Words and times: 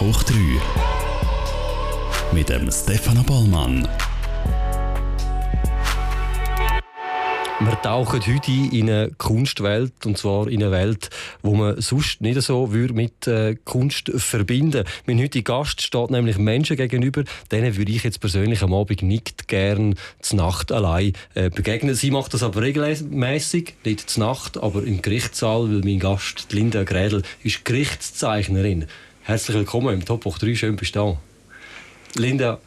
Hoch 0.00 0.24
3 0.24 0.34
mit 2.32 2.48
dem 2.48 2.68
Stefano 2.70 3.22
Bollmann. 3.22 3.88
Wir 7.60 7.80
tauchen 7.80 8.20
heute 8.20 8.50
in 8.76 8.90
eine 8.90 9.12
Kunstwelt, 9.16 9.92
und 10.04 10.18
zwar 10.18 10.48
in 10.48 10.64
eine 10.64 10.72
Welt, 10.72 11.10
wo 11.42 11.54
man 11.54 11.80
sonst 11.80 12.20
nicht 12.20 12.42
so 12.42 12.66
mit 12.66 13.28
äh, 13.28 13.54
Kunst 13.64 14.10
verbinden 14.16 14.84
Mein 15.06 15.20
heutiger 15.20 15.58
Gast 15.58 15.80
steht 15.80 16.10
nämlich 16.10 16.38
Menschen 16.38 16.76
gegenüber, 16.76 17.22
denen 17.52 17.76
würde 17.76 17.92
ich 17.92 18.02
jetzt 18.02 18.20
persönlich 18.20 18.62
am 18.62 18.74
Abend 18.74 19.02
nicht 19.02 19.46
gern 19.46 19.94
zur 20.20 20.38
Nacht 20.38 20.72
allein 20.72 21.12
äh, 21.34 21.50
begegnen. 21.50 21.94
Sie 21.94 22.10
macht 22.10 22.34
das 22.34 22.42
aber 22.42 22.62
regelmäßig, 22.62 23.74
nicht 23.84 24.10
zur 24.10 24.26
Nacht, 24.26 24.60
aber 24.60 24.82
im 24.82 25.00
Gerichtssaal, 25.00 25.70
weil 25.70 25.82
mein 25.84 26.00
Gast, 26.00 26.52
Linda 26.52 26.82
Grädel, 26.82 27.22
ist 27.44 27.64
Gerichtszeichnerin. 27.64 28.86
Herzlich 29.26 29.56
willkommen 29.56 29.94
im 29.94 30.04
Top 30.04 30.22
3, 30.22 30.54
schön 30.54 30.76
bist 30.76 30.94
du 30.94 31.16
da. 32.14 32.20
Linda, 32.20 32.60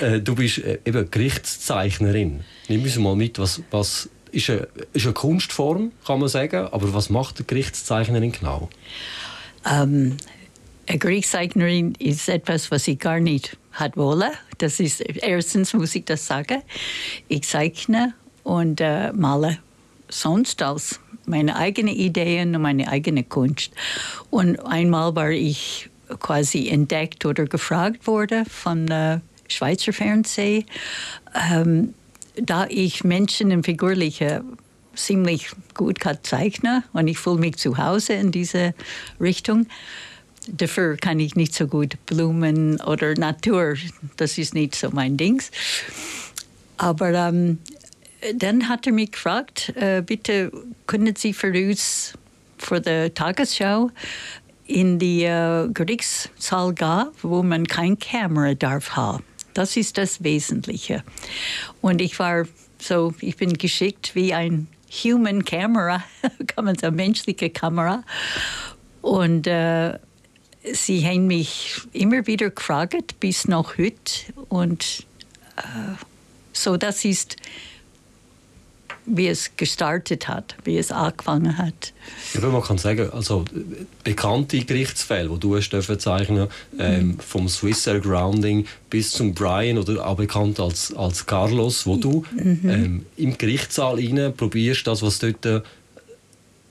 äh, 0.00 0.20
du 0.20 0.34
bist 0.34 0.58
äh, 0.58 0.78
eben 0.84 1.10
Gerichtszeichnerin. 1.10 2.44
Nimm 2.68 2.82
uns 2.82 2.98
mal 2.98 3.16
mit, 3.16 3.38
was, 3.38 3.62
was 3.70 4.10
ist 4.30 4.50
eine, 4.50 4.68
ist 4.92 5.06
eine 5.06 5.14
Kunstform, 5.14 5.92
kann 6.06 6.20
man 6.20 6.28
sagen. 6.28 6.68
Aber 6.70 6.92
was 6.92 7.08
macht 7.08 7.38
eine 7.38 7.46
Gerichtszeichnerin 7.46 8.30
genau? 8.30 8.68
Um, 9.64 10.18
eine 10.86 10.98
Gerichtszeichnerin 10.98 11.94
ist 11.94 12.28
etwas, 12.28 12.70
was 12.70 12.86
ich 12.88 12.98
gar 12.98 13.18
nicht 13.18 13.56
hat 13.72 13.96
wollen. 13.96 14.32
Das 14.58 14.80
ist, 14.80 15.00
erstens 15.00 15.72
muss 15.72 15.94
ich 15.94 16.04
das 16.04 16.26
sagen. 16.26 16.60
Ich 17.28 17.44
zeichne 17.44 18.12
und 18.42 18.82
äh, 18.82 19.12
male 19.14 19.60
sonst 20.10 20.60
als 20.60 21.00
meine 21.26 21.56
eigenen 21.56 21.94
Ideen 21.94 22.54
und 22.54 22.62
meine 22.62 22.88
eigene 22.88 23.24
Kunst. 23.24 23.72
Und 24.30 24.58
einmal 24.60 25.14
war 25.14 25.30
ich 25.30 25.88
quasi 26.20 26.68
entdeckt 26.68 27.24
oder 27.26 27.46
gefragt 27.46 28.06
worden 28.06 28.46
von 28.46 28.88
äh, 28.88 29.20
Schweizer 29.48 29.92
Fernsehen. 29.92 30.64
Ähm, 31.50 31.94
da 32.36 32.66
ich 32.68 33.04
Menschen 33.04 33.50
im 33.50 33.64
Figurlichen 33.64 34.58
ziemlich 34.94 35.50
gut 35.74 36.00
kann 36.00 36.18
zeichnen 36.22 36.82
und 36.92 37.08
ich 37.08 37.18
fühle 37.18 37.38
mich 37.38 37.56
zu 37.56 37.78
Hause 37.78 38.14
in 38.14 38.32
diese 38.32 38.74
Richtung. 39.20 39.66
Dafür 40.48 40.96
kann 40.96 41.18
ich 41.20 41.34
nicht 41.34 41.54
so 41.54 41.66
gut 41.66 41.94
Blumen 42.06 42.80
oder 42.80 43.14
Natur, 43.14 43.74
das 44.16 44.38
ist 44.38 44.54
nicht 44.54 44.74
so 44.74 44.90
mein 44.90 45.16
Ding. 45.16 45.42
Aber 46.78 47.12
ähm, 47.12 47.58
dann 48.34 48.68
hat 48.68 48.86
er 48.86 48.92
mich 48.92 49.12
gefragt, 49.12 49.72
äh, 49.76 50.02
bitte 50.02 50.52
können 50.86 51.14
Sie 51.16 51.32
für 51.32 51.52
uns 51.52 52.14
für 52.58 52.80
die 52.80 53.10
Tagesschau 53.10 53.90
in 54.66 54.98
die 54.98 55.24
äh, 55.24 55.68
Gerichtssaal 55.72 56.74
gehen, 56.74 57.06
wo 57.22 57.42
man 57.42 57.66
keine 57.66 57.96
Kamera 57.96 58.54
darf 58.54 58.90
haben. 58.96 59.22
Das 59.54 59.76
ist 59.76 59.96
das 59.96 60.22
Wesentliche. 60.22 61.02
Und 61.80 62.00
ich 62.00 62.18
war 62.18 62.46
so, 62.78 63.14
ich 63.20 63.36
bin 63.36 63.54
geschickt 63.54 64.14
wie 64.14 64.34
ein 64.34 64.68
Human 65.04 65.44
Camera, 65.44 66.04
kann 66.46 66.64
man 66.64 66.76
sagen, 66.76 66.96
menschliche 66.96 67.50
Kamera. 67.50 68.02
Und 69.02 69.46
äh, 69.46 69.98
sie 70.72 71.06
haben 71.06 71.26
mich 71.26 71.80
immer 71.92 72.26
wieder 72.26 72.50
gefragt, 72.50 73.20
bis 73.20 73.46
noch 73.46 73.78
heute. 73.78 74.32
Und 74.48 75.06
äh, 75.56 75.94
so, 76.52 76.76
das 76.76 77.04
ist 77.04 77.36
wie 79.06 79.28
es 79.28 79.52
gestartet 79.56 80.28
hat, 80.28 80.56
wie 80.64 80.76
es 80.76 80.90
angefangen 80.90 81.56
hat. 81.56 81.92
Ja, 82.34 82.40
man 82.48 82.62
kann 82.62 82.78
sagen, 82.78 83.10
also 83.10 83.44
bekannte 84.04 84.58
Gerichtsfälle, 84.64 85.28
die 85.28 85.40
du 85.40 85.56
hast 85.56 85.70
zeichnen 86.00 86.48
ähm, 86.78 87.06
mhm. 87.06 87.18
vom 87.20 87.48
Swiss 87.48 87.86
Air 87.86 88.00
Grounding 88.00 88.66
bis 88.90 89.12
zum 89.12 89.32
Brian 89.32 89.78
oder 89.78 90.06
auch 90.06 90.16
bekannt 90.16 90.60
als, 90.60 90.94
als 90.94 91.24
Carlos, 91.26 91.86
wo 91.86 91.96
du 91.96 92.24
mhm. 92.34 92.60
ähm, 92.64 93.06
im 93.16 93.38
Gerichtssaal 93.38 93.96
rein 93.96 94.32
probierst, 94.36 94.86
das, 94.86 95.02
was 95.02 95.18
dort 95.18 95.46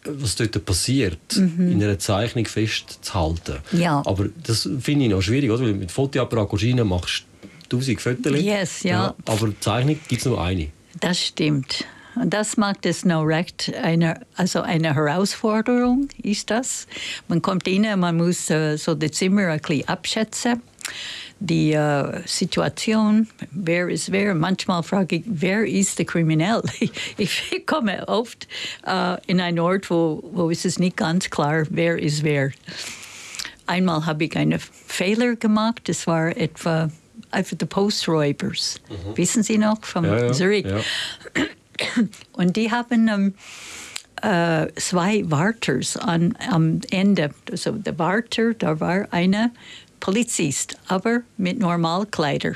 was 0.07 0.35
dort 0.35 0.63
passiert, 0.65 1.35
mhm. 1.35 1.71
in 1.71 1.83
einer 1.83 1.97
Zeichnung 1.97 2.45
festzuhalten. 2.45 3.57
Ja. 3.71 4.03
Aber 4.05 4.27
das 4.43 4.69
finde 4.79 5.05
ich 5.05 5.11
noch 5.11 5.21
schwierig, 5.21 5.49
oder? 5.49 5.63
Weil 5.63 5.73
mit 5.73 5.91
Fotoapparat 5.91 6.51
machst 6.85 7.25
du 7.69 7.77
tausend 7.77 8.01
Fotos. 8.01 8.39
Yes, 8.39 8.83
ja. 8.83 8.91
ja. 8.91 9.15
Aber 9.25 9.51
Zeichnung 9.59 9.97
gibt 10.07 10.21
es 10.21 10.25
nur 10.25 10.39
eine. 10.41 10.69
Das 10.99 11.19
stimmt. 11.19 11.85
Und 12.15 12.33
das 12.33 12.57
macht 12.57 12.85
es 12.85 13.05
noch 13.05 13.23
recht, 13.23 13.73
eine, 13.81 14.21
also 14.35 14.61
eine 14.61 14.95
Herausforderung 14.95 16.07
ist 16.21 16.49
das. 16.49 16.87
Man 17.27 17.41
kommt 17.41 17.67
rein, 17.67 17.99
man 17.99 18.17
muss 18.17 18.49
uh, 18.49 18.77
so 18.77 18.95
das 18.95 19.11
Zimmer 19.11 19.47
ein 19.47 19.59
bisschen 19.59 19.87
abschätzen. 19.87 20.61
Die 21.39 21.75
uh, 21.75 22.21
Situation, 22.25 23.27
wer 23.51 23.89
ist 23.89 24.11
wer. 24.11 24.33
Manchmal 24.33 24.83
frage 24.83 25.17
ich, 25.17 25.23
wer 25.25 25.65
ist 25.65 25.99
der 25.99 26.05
Kriminell? 26.05 26.61
Ich 27.17 27.65
komme 27.65 28.07
oft 28.07 28.47
uh, 28.87 29.17
in 29.27 29.41
einen 29.41 29.59
Ort, 29.59 29.89
wo, 29.89 30.23
wo 30.31 30.49
ist 30.49 30.65
es 30.65 30.79
nicht 30.79 30.95
ganz 30.95 31.29
klar, 31.29 31.65
wer 31.69 31.99
ist 31.99 32.23
wer. 32.23 32.51
Einmal 33.67 34.05
habe 34.05 34.25
ich 34.25 34.35
einen 34.37 34.59
Fehler 34.59 35.35
gemacht, 35.35 35.81
das 35.89 36.07
war 36.07 36.35
etwa 36.37 36.89
für 37.43 37.55
die 37.55 37.65
Posträubers. 37.65 38.79
Mhm. 38.89 39.17
Wissen 39.17 39.43
Sie 39.43 39.57
noch, 39.57 39.83
von 39.83 40.05
ja, 40.05 40.25
ja, 40.25 40.31
Zürich? 40.31 40.65
Ja. 40.65 40.79
Und 42.33 42.55
die 42.55 42.71
haben 42.71 43.07
ähm, 43.07 43.33
äh, 44.21 44.71
zwei 44.75 45.23
Warters 45.29 45.97
an, 45.97 46.37
am 46.49 46.81
Ende. 46.91 47.31
Also 47.49 47.71
der 47.71 47.97
Warter, 47.99 48.53
da 48.53 48.79
war 48.79 49.07
einer 49.11 49.51
Polizist, 49.99 50.77
aber 50.87 51.21
mit 51.37 51.59
Normalkleider. 51.59 52.53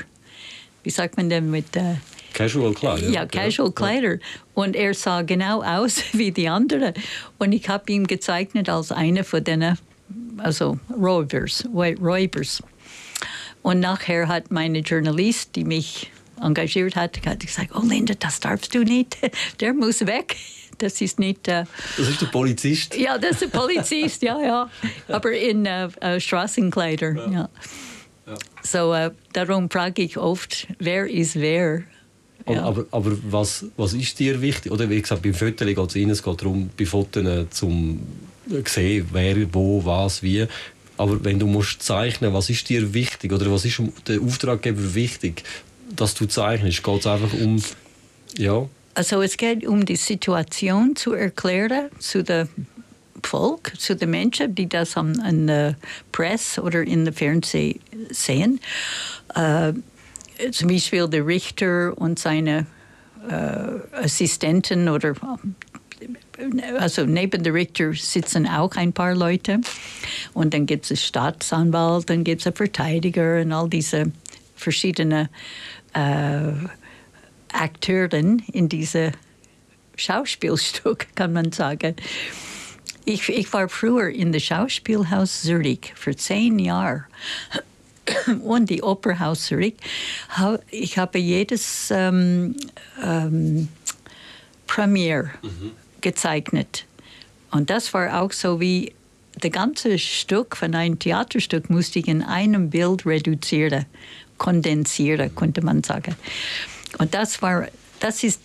Wie 0.82 0.90
sagt 0.90 1.16
man 1.16 1.28
denn 1.28 1.50
mit 1.50 1.76
äh, 1.76 1.96
Casual 2.32 2.72
Kleider. 2.72 3.08
Ja, 3.08 3.26
Casual 3.26 3.72
Kleider. 3.72 4.18
Und 4.54 4.76
er 4.76 4.94
sah 4.94 5.22
genau 5.22 5.62
aus 5.62 6.02
wie 6.12 6.30
die 6.30 6.48
anderen. 6.48 6.94
Und 7.38 7.52
ich 7.52 7.68
habe 7.68 7.92
ihn 7.92 8.06
gezeichnet 8.06 8.68
als 8.68 8.92
einer 8.92 9.24
von 9.24 9.42
den 9.42 9.76
also 10.38 10.78
Räubers, 10.90 11.64
Räubers. 11.72 12.62
Und 13.62 13.80
nachher 13.80 14.26
hat 14.28 14.50
meine 14.50 14.78
Journalist, 14.78 15.54
die 15.54 15.64
mich 15.64 16.10
engagiert 16.42 16.96
hat, 16.96 17.24
hat 17.26 17.40
gesagt, 17.40 17.70
oh 17.74 17.82
Linda, 17.84 18.14
das 18.18 18.40
darfst 18.40 18.74
du 18.74 18.82
nicht, 18.82 19.16
der 19.60 19.74
muss 19.74 20.06
weg. 20.06 20.36
Das 20.78 21.00
ist 21.00 21.18
nicht... 21.18 21.46
Äh, 21.46 21.64
das 21.98 22.08
ist 22.08 22.22
der 22.22 22.26
Polizist? 22.26 22.96
Ja, 22.96 23.18
das 23.18 23.32
ist 23.32 23.42
der 23.42 23.58
Polizist, 23.58 24.22
ja, 24.22 24.40
ja. 24.40 24.70
Aber 25.08 25.32
in 25.32 25.66
äh, 25.66 25.88
äh, 26.00 26.18
Straßenkleider, 26.18 27.14
ja. 27.14 27.30
ja. 27.30 27.48
ja. 28.26 28.34
So, 28.62 28.94
äh, 28.94 29.10
darum 29.34 29.68
frage 29.68 30.02
ich 30.02 30.16
oft, 30.16 30.66
wer 30.78 31.06
ist 31.06 31.36
wer? 31.36 31.82
Ja. 32.48 32.62
Aber, 32.62 32.86
aber 32.90 33.12
was, 33.30 33.66
was 33.76 33.92
ist 33.92 34.18
dir 34.18 34.40
wichtig? 34.40 34.72
Oder 34.72 34.88
wie 34.88 35.00
gesagt, 35.00 35.22
beim 35.22 35.34
Fotos 35.34 35.66
geht 35.66 35.78
es 35.78 35.96
rein, 35.96 36.10
es 36.10 36.22
geht 36.22 36.40
darum, 36.40 36.70
bei 36.76 36.86
Fotos 36.86 37.24
äh, 37.24 37.50
zum 37.50 38.00
sehen, 38.64 39.08
wer, 39.12 39.36
wo, 39.52 39.84
was, 39.84 40.22
wie. 40.22 40.46
Aber 40.96 41.22
wenn 41.24 41.38
du 41.38 41.46
musst 41.46 41.82
zeichnen, 41.82 42.32
was 42.32 42.50
ist 42.50 42.68
dir 42.68 42.92
wichtig 42.92 43.32
oder 43.32 43.50
was 43.50 43.64
ist 43.64 43.80
der 44.06 44.20
Auftraggeber 44.20 44.94
wichtig, 44.94 45.44
dass 45.96 46.14
du 46.14 46.26
zeichnest? 46.26 46.82
Geht 46.82 47.00
es 47.00 47.06
einfach 47.06 47.32
um, 47.34 47.62
ja? 48.36 48.68
Also 48.94 49.22
es 49.22 49.36
geht 49.36 49.66
um 49.66 49.84
die 49.84 49.96
Situation 49.96 50.96
zu 50.96 51.12
erklären 51.12 51.90
zu 51.98 52.24
dem 52.24 52.48
Volk, 53.22 53.72
zu 53.78 53.94
den 53.94 54.10
Menschen, 54.10 54.54
die 54.54 54.68
das 54.68 54.96
in 54.96 55.46
der 55.46 55.76
Presse 56.10 56.62
oder 56.62 56.82
in 56.82 57.04
der 57.04 57.14
Fernsehen 57.14 57.80
sehen. 58.10 58.60
Äh, 59.34 59.72
zum 60.50 60.68
Beispiel 60.68 61.06
der 61.08 61.26
Richter 61.26 61.96
und 61.96 62.18
seine 62.18 62.66
äh, 63.28 64.02
Assistenten 64.04 64.88
oder 64.88 65.14
also 66.78 67.04
neben 67.04 67.42
der 67.42 67.52
Richter 67.52 67.92
sitzen 67.92 68.46
auch 68.46 68.74
ein 68.76 68.92
paar 68.92 69.14
Leute 69.14 69.60
und 70.32 70.54
dann 70.54 70.64
gibt 70.64 70.86
es 70.86 70.90
einen 70.90 70.96
Staatsanwalt, 70.96 72.08
dann 72.08 72.24
gibt 72.24 72.40
es 72.40 72.46
einen 72.46 72.56
Verteidiger 72.56 73.42
und 73.42 73.52
all 73.52 73.68
diese 73.68 74.10
verschiedenen 74.56 75.28
äh, 75.94 76.52
Akteurin 77.52 78.42
in 78.52 78.68
diesem 78.68 79.12
Schauspielstück, 79.96 81.06
kann 81.14 81.32
man 81.32 81.52
sagen. 81.52 81.96
Ich, 83.04 83.28
ich 83.28 83.52
war 83.52 83.68
früher 83.68 84.08
in 84.08 84.32
der 84.32 84.40
Schauspielhaus 84.40 85.42
Zürich 85.42 85.92
für 85.94 86.14
zehn 86.14 86.58
Jahre 86.58 87.04
und 88.42 88.70
die 88.70 88.82
Operhaus 88.82 89.46
Zürich. 89.46 89.74
Ich 90.70 90.98
habe 90.98 91.18
jedes 91.18 91.90
ähm, 91.90 92.56
ähm, 93.02 93.68
Premiere 94.66 95.30
mhm. 95.42 95.72
gezeichnet. 96.00 96.84
Und 97.50 97.70
das 97.70 97.92
war 97.94 98.22
auch 98.22 98.32
so 98.32 98.60
wie 98.60 98.92
das 99.40 99.50
ganze 99.50 99.98
Stück 99.98 100.56
von 100.56 100.74
einem 100.74 100.98
Theaterstück 100.98 101.70
musste 101.70 101.98
ich 102.00 102.08
in 102.08 102.22
einem 102.22 102.70
Bild 102.70 103.06
reduzieren 103.06 103.86
kondensieren, 104.40 105.32
könnte 105.36 105.62
man 105.62 105.84
sagen. 105.84 106.16
Und 106.98 107.14
das 107.14 107.42
war, 107.42 107.68
das 108.00 108.24
ist 108.24 108.40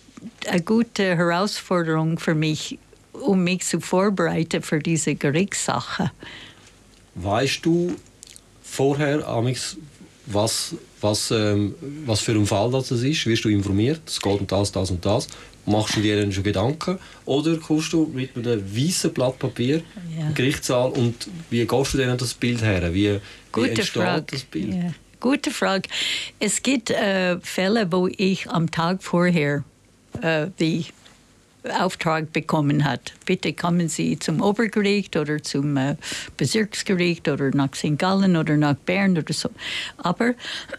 eine 0.46 0.60
gute 0.60 1.16
Herausforderung 1.16 2.18
für 2.18 2.34
mich, 2.34 2.78
um 3.12 3.42
mich 3.42 3.64
zu 3.64 3.80
vorbereiten 3.80 4.62
für 4.62 4.78
diese 4.78 5.14
Gerichtssache. 5.14 6.12
Weißt 7.14 7.64
du 7.64 7.96
vorher, 8.62 9.26
Amix, 9.26 9.78
was, 10.26 10.74
was, 11.00 11.30
ähm, 11.30 11.74
was 12.04 12.20
für 12.20 12.32
ein 12.32 12.46
Fall 12.46 12.70
das 12.70 12.90
ist? 12.90 13.26
Wirst 13.26 13.44
du 13.44 13.48
informiert? 13.48 14.02
Es 14.06 14.20
geht 14.20 14.38
um 14.38 14.46
das, 14.46 14.70
das 14.70 14.90
und 14.90 15.04
das. 15.04 15.28
Machst 15.64 15.96
du 15.96 16.00
dir 16.00 16.20
dann 16.20 16.30
schon 16.30 16.44
Gedanken? 16.44 16.98
Oder 17.24 17.56
kommst 17.56 17.92
du 17.94 18.06
mit 18.12 18.36
einem 18.36 18.62
weißen 18.76 19.14
Blatt 19.14 19.38
Papier 19.38 19.82
ja. 20.16 20.26
im 20.26 20.34
Gerichtssaal 20.34 20.90
und 20.90 21.26
wie 21.48 21.64
gehst 21.66 21.94
du 21.94 21.98
denn 21.98 22.16
das 22.18 22.34
Bild 22.34 22.60
her? 22.62 22.92
Wie, 22.92 23.18
wie 23.54 23.68
entsteht 23.68 24.02
Frage. 24.02 24.26
das 24.30 24.42
Bild? 24.42 24.74
Ja. 24.74 24.92
Gute 25.26 25.50
Frage. 25.50 25.88
Es 26.38 26.62
gibt 26.62 26.88
äh, 26.88 27.40
Fälle, 27.40 27.90
wo 27.90 28.06
ich 28.06 28.48
am 28.48 28.70
Tag 28.70 29.02
vorher 29.02 29.64
äh, 30.22 30.46
die 30.60 30.86
Auftrag 31.80 32.32
bekommen 32.32 32.84
hat. 32.84 33.12
Bitte 33.24 33.52
kommen 33.52 33.88
Sie 33.88 34.20
zum 34.20 34.40
Obergericht 34.40 35.16
oder 35.16 35.42
zum 35.42 35.76
äh, 35.76 35.96
Bezirksgericht 36.36 37.26
oder 37.26 37.50
nach 37.50 37.74
St. 37.74 37.98
Gallen 37.98 38.36
oder 38.36 38.56
nach 38.56 38.76
Bern 38.76 39.18
oder 39.18 39.32
so. 39.32 39.50
Aber 39.96 40.34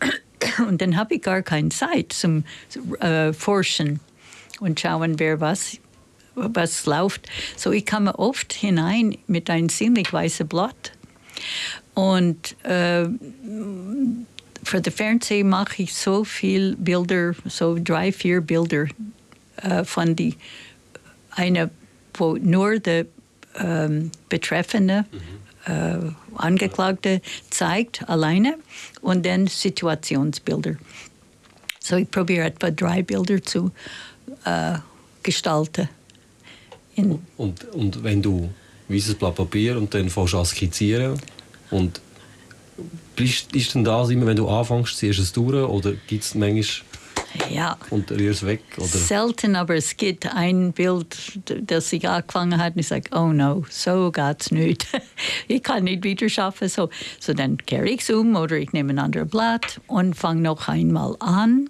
und 0.69 0.81
dann 0.81 0.95
habe 0.95 1.15
ich 1.15 1.23
gar 1.23 1.41
keine 1.41 1.67
Zeit 1.67 2.13
zum 2.13 2.45
äh, 3.01 3.33
Forschen 3.33 3.99
und 4.61 4.79
schauen, 4.79 5.19
wer 5.19 5.41
was 5.41 5.77
was 6.35 6.85
läuft. 6.85 7.27
So 7.57 7.73
ich 7.73 7.85
komme 7.85 8.17
oft 8.17 8.53
hinein 8.53 9.17
mit 9.27 9.49
einem 9.49 9.67
ziemlich 9.67 10.13
weißen 10.13 10.47
Blatt 10.47 10.93
und 11.95 12.55
äh, 12.63 13.09
für 14.67 14.81
den 14.81 14.93
Fernsehen 14.93 15.49
mache 15.49 15.83
ich 15.83 15.95
so 15.95 16.23
viel 16.23 16.75
Bilder, 16.75 17.33
so 17.45 17.77
drei, 17.81 18.11
vier 18.11 18.41
Bilder 18.41 18.87
äh, 19.57 19.83
von 19.83 20.15
die 20.15 20.35
eine, 21.31 21.69
wo 22.13 22.35
nur 22.35 22.79
der 22.79 23.05
ähm, 23.55 24.11
Betreffende, 24.29 25.05
mhm. 25.65 25.71
äh, 25.71 26.11
Angeklagte 26.35 27.21
zeigt, 27.49 28.07
alleine, 28.09 28.57
und 29.01 29.25
dann 29.25 29.47
Situationsbilder. 29.47 30.75
So 31.79 31.95
ich 31.95 32.11
probiere 32.11 32.47
etwa 32.47 32.69
drei 32.69 33.01
Bilder 33.01 33.41
zu 33.41 33.71
äh, 34.45 34.77
gestalten. 35.23 35.89
Und, 36.95 37.21
und, 37.37 37.63
und, 37.73 38.03
wenn 38.03 38.21
du 38.21 38.49
weißes 38.89 39.15
Blatt 39.15 39.35
Papier 39.35 39.77
und 39.77 39.93
dann 39.93 40.09
fängst 40.09 40.33
du 40.33 40.39
an 40.39 40.45
skizzieren 40.45 41.21
und 41.69 42.01
ist, 43.19 43.55
ist 43.55 43.75
denn 43.75 43.83
das 43.83 44.09
immer, 44.09 44.25
wenn 44.25 44.37
du 44.37 44.47
anfängst, 44.47 44.97
ziehst 44.97 45.19
du 45.19 45.23
es 45.23 45.31
durch 45.33 45.55
oder 45.55 45.93
gibt 46.07 46.23
es 46.23 46.35
manchmal 46.35 46.63
ja. 47.49 47.77
Und 47.89 48.11
rührst 48.11 48.45
weg? 48.45 48.61
Oder? 48.77 48.87
Selten, 48.87 49.55
aber 49.55 49.75
es 49.75 49.97
gibt 49.97 50.33
ein 50.33 50.73
Bild, 50.73 51.39
das 51.45 51.91
ich 51.93 52.07
angefangen 52.07 52.59
habe 52.59 52.75
und 52.75 52.79
ich 52.79 52.87
sage, 52.87 53.09
oh 53.13 53.27
no, 53.27 53.65
so 53.69 54.11
geht 54.11 54.41
es 54.41 54.51
nicht. 54.51 54.87
ich 55.47 55.63
kann 55.63 55.85
nicht 55.85 56.03
wieder 56.03 56.29
schaffen. 56.29 56.69
So, 56.69 56.89
so 57.19 57.33
dann 57.33 57.57
kehre 57.57 57.87
ich 57.87 58.01
es 58.01 58.09
um 58.09 58.35
oder 58.35 58.57
ich 58.57 58.73
nehme 58.73 58.93
ein 58.93 58.99
anderes 58.99 59.29
Blatt 59.29 59.81
und 59.87 60.15
fange 60.15 60.41
noch 60.41 60.67
einmal 60.67 61.15
an. 61.19 61.69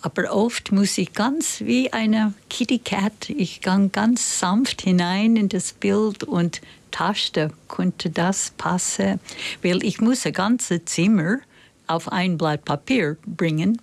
Aber 0.00 0.32
oft 0.32 0.70
muss 0.70 0.96
ich 0.96 1.12
ganz 1.12 1.60
wie 1.60 1.92
eine 1.92 2.32
Kitty 2.48 2.78
Cat, 2.78 3.30
ich 3.30 3.60
gehe 3.60 3.88
ganz 3.88 4.38
sanft 4.38 4.82
hinein 4.82 5.34
in 5.34 5.48
das 5.48 5.72
Bild 5.72 6.22
und 6.22 6.60
taste, 6.90 7.50
könnte 7.68 8.10
das 8.10 8.52
passen? 8.56 9.20
Weil 9.62 9.82
ich 9.84 10.00
muss 10.00 10.26
ein 10.26 10.32
ganzes 10.32 10.84
Zimmer 10.86 11.38
auf 11.86 12.10
ein 12.10 12.38
Blatt 12.38 12.64
Papier 12.64 13.16
bringen 13.26 13.80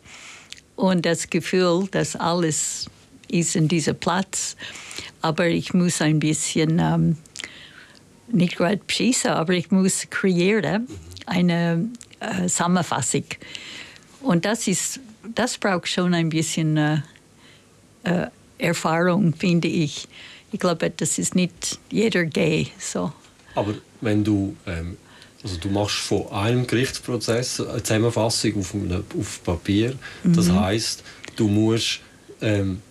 und 0.75 1.05
das 1.05 1.29
Gefühl, 1.29 1.87
dass 1.91 2.15
alles 2.15 2.89
ist 3.27 3.55
in 3.55 3.67
diesem 3.67 3.95
Platz. 3.95 4.55
Aber 5.21 5.47
ich 5.47 5.73
muss 5.73 6.01
ein 6.01 6.19
bisschen, 6.19 6.79
ähm, 6.79 7.17
nicht 8.27 8.57
gerade 8.57 8.81
schießen, 8.87 9.31
aber 9.31 9.53
ich 9.53 9.71
muss 9.71 10.07
kreieren, 10.09 10.87
eine 11.25 11.89
äh, 12.19 12.41
Zusammenfassung. 12.43 13.25
Und 14.21 14.45
das, 14.45 14.67
ist, 14.67 14.99
das 15.33 15.57
braucht 15.57 15.87
schon 15.87 16.13
ein 16.13 16.29
bisschen 16.29 16.77
äh, 16.77 16.97
äh, 18.03 18.27
Erfahrung, 18.57 19.33
finde 19.33 19.67
ich. 19.67 20.07
Ich 20.55 20.61
glaube, 20.61 20.89
das 20.89 21.17
ist 21.17 21.35
nicht 21.35 21.79
jeder 21.91 22.23
gay. 22.23 22.67
So. 22.79 23.11
Aber 23.55 23.73
wenn 23.99 24.23
du 24.23 24.55
ähm, 24.65 24.95
also 25.43 25.57
du 25.57 25.67
machst 25.67 25.97
von 25.97 26.31
einem 26.31 26.65
Gerichtsprozess 26.65 27.59
eine 27.59 27.83
Zusammenfassung 27.83 28.57
auf, 28.57 28.73
einem, 28.73 29.03
auf 29.19 29.43
Papier. 29.43 29.95
Das 30.23 30.47
mhm. 30.47 30.61
heißt, 30.61 31.03
du 31.35 31.49
musst 31.49 31.99
ähm, 32.41 32.81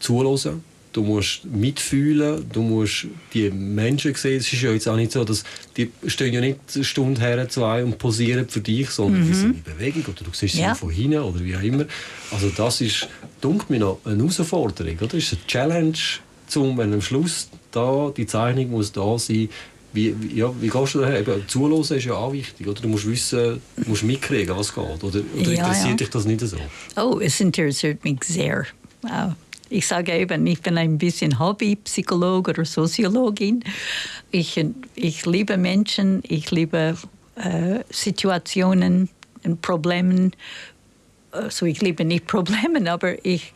zuhören, 0.00 0.64
du 0.92 1.02
musst 1.04 1.44
mitfühlen, 1.44 2.44
du 2.52 2.62
musst 2.62 3.06
die 3.32 3.48
Menschen 3.48 4.12
sehen. 4.16 4.38
Es 4.38 4.52
ist 4.52 4.60
ja 4.60 4.72
jetzt 4.72 4.88
auch 4.88 4.96
nicht 4.96 5.12
so, 5.12 5.22
dass 5.22 5.44
die 5.76 5.92
stehen 6.08 6.34
ja 6.34 6.40
nicht 6.40 6.58
eine 6.74 6.82
Stunde 6.82 7.20
her, 7.20 7.48
zwei 7.48 7.84
und 7.84 7.96
posieren 7.96 8.48
für 8.48 8.60
dich, 8.60 8.90
sondern 8.90 9.22
mhm. 9.22 9.28
die 9.28 9.34
sind 9.34 9.56
in 9.56 9.62
Bewegung 9.62 10.04
oder 10.04 10.24
du 10.24 10.30
siehst 10.32 10.56
ja. 10.56 10.74
sie 10.74 10.80
von 10.80 10.90
hinten 10.90 11.20
oder 11.20 11.42
wie 11.44 11.56
auch 11.56 11.62
immer. 11.62 11.86
Also 12.32 12.50
das 12.50 12.80
ist, 12.80 13.08
dunkelt 13.40 13.70
mir 13.70 13.78
noch 13.78 14.00
eine 14.04 14.18
Herausforderung, 14.18 14.96
oder? 14.98 15.06
Das 15.06 15.14
ist 15.14 15.32
eine 15.32 15.46
Challenge, 15.46 15.98
wenn 16.48 16.92
am 16.92 17.02
Schluss 17.02 17.48
da 17.70 18.12
die 18.16 18.26
Zeichnung 18.26 18.70
muss 18.70 18.92
da 18.92 19.18
sein, 19.18 19.48
wie, 19.96 20.14
ja, 20.34 20.52
wie 20.60 20.68
gehst 20.68 20.94
du 20.94 21.00
daher? 21.00 21.20
Eben, 21.20 21.48
zuhören 21.48 21.80
ist 21.80 22.04
ja 22.04 22.14
auch 22.14 22.32
wichtig. 22.32 22.66
Oder? 22.68 22.82
Du 22.82 22.88
musst 22.88 23.08
wissen, 23.08 23.60
du 23.76 23.88
musst 23.88 24.02
mitkriegen, 24.02 24.54
was 24.56 24.74
geht. 24.74 24.84
Oder, 24.84 25.04
oder 25.04 25.20
ja, 25.34 25.50
interessiert 25.50 25.88
ja. 25.88 25.96
dich 25.96 26.10
das 26.10 26.26
nicht 26.26 26.40
so? 26.40 26.56
Oh, 26.96 27.18
es 27.18 27.40
interessiert 27.40 28.04
mich 28.04 28.22
sehr. 28.24 28.66
Ich 29.68 29.86
sage 29.86 30.12
eben, 30.12 30.46
ich 30.46 30.60
bin 30.60 30.78
ein 30.78 30.98
bisschen 30.98 31.38
Hobbypsychologe 31.38 32.50
oder 32.50 32.64
Soziologin. 32.64 33.64
Ich, 34.30 34.62
ich 34.94 35.26
liebe 35.26 35.56
Menschen, 35.56 36.22
ich 36.28 36.50
liebe 36.50 36.96
äh, 37.36 37.80
Situationen 37.90 39.08
und 39.44 39.62
Probleme. 39.62 40.30
Also 41.36 41.66
ich 41.66 41.80
liebe 41.80 42.04
nicht 42.04 42.26
Probleme, 42.28 42.90
aber 42.90 43.24
ich, 43.24 43.52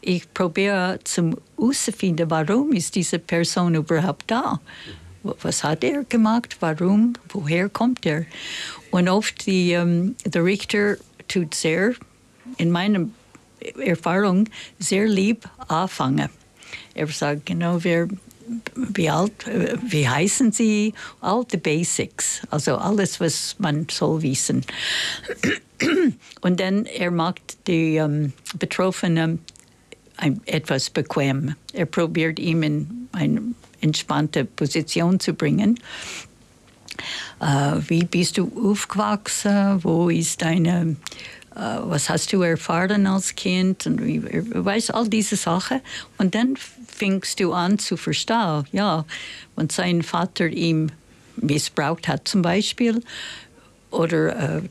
ich 0.00 0.32
probiere 0.32 0.98
zum 1.04 1.36
herauszufinden, 1.56 2.30
warum 2.30 2.72
ist 2.72 2.94
diese 2.94 3.18
Person 3.18 3.74
überhaupt 3.74 4.30
da 4.30 4.60
was 5.24 5.64
hat 5.64 5.82
er 5.82 6.04
gemacht, 6.04 6.56
warum, 6.60 7.14
woher 7.30 7.68
kommt 7.68 8.06
er. 8.06 8.26
Und 8.90 9.08
oft 9.08 9.46
die, 9.46 9.72
ähm, 9.72 10.14
der 10.24 10.44
Richter 10.44 10.96
tut 11.28 11.54
sehr, 11.54 11.94
in 12.58 12.70
meiner 12.70 13.08
Erfahrung, 13.78 14.48
sehr 14.78 15.06
lieb 15.06 15.48
anfangen. 15.68 16.28
Er 16.94 17.06
sagt, 17.08 17.46
genau, 17.46 17.82
wer, 17.82 18.08
wie 18.74 19.10
alt, 19.10 19.32
wie 19.88 20.08
heißen 20.08 20.52
Sie, 20.52 20.94
all 21.20 21.44
die 21.44 21.56
Basics, 21.56 22.42
also 22.50 22.76
alles, 22.76 23.20
was 23.20 23.56
man 23.58 23.86
soll 23.90 24.22
wissen. 24.22 24.64
Und 26.40 26.60
dann 26.60 26.86
er 26.86 27.10
macht 27.10 27.66
die 27.66 27.96
ähm, 27.96 28.32
Betroffenen 28.58 29.40
etwas 30.46 30.90
bequem. 30.90 31.56
Er 31.72 31.86
probiert 31.86 32.38
ihm 32.38 32.62
in 32.62 33.08
ein 33.12 33.54
entspannte 33.80 34.44
Position 34.44 35.20
zu 35.20 35.34
bringen. 35.34 35.78
Äh, 37.40 37.76
wie 37.88 38.04
bist 38.04 38.38
du 38.38 38.70
aufgewachsen? 38.70 39.82
Wo 39.82 40.08
ist 40.08 40.42
deine, 40.42 40.96
was 41.54 42.10
hast 42.10 42.32
du 42.32 42.42
erfahren 42.42 43.06
als 43.06 43.34
Kind? 43.34 43.86
Und 43.86 44.00
weißt 44.00 44.92
all 44.94 45.08
diese 45.08 45.36
Sachen. 45.36 45.80
Und 46.18 46.34
dann 46.34 46.56
fängst 46.86 47.40
du 47.40 47.52
an 47.52 47.78
zu 47.78 47.96
verstehen, 47.96 48.66
ja, 48.72 49.04
wenn 49.56 49.70
sein 49.70 50.02
Vater 50.02 50.46
ihm 50.46 50.90
missbraucht 51.36 52.08
hat 52.08 52.28
zum 52.28 52.42
Beispiel 52.42 53.02
oder 53.90 54.58
äh, 54.58 54.62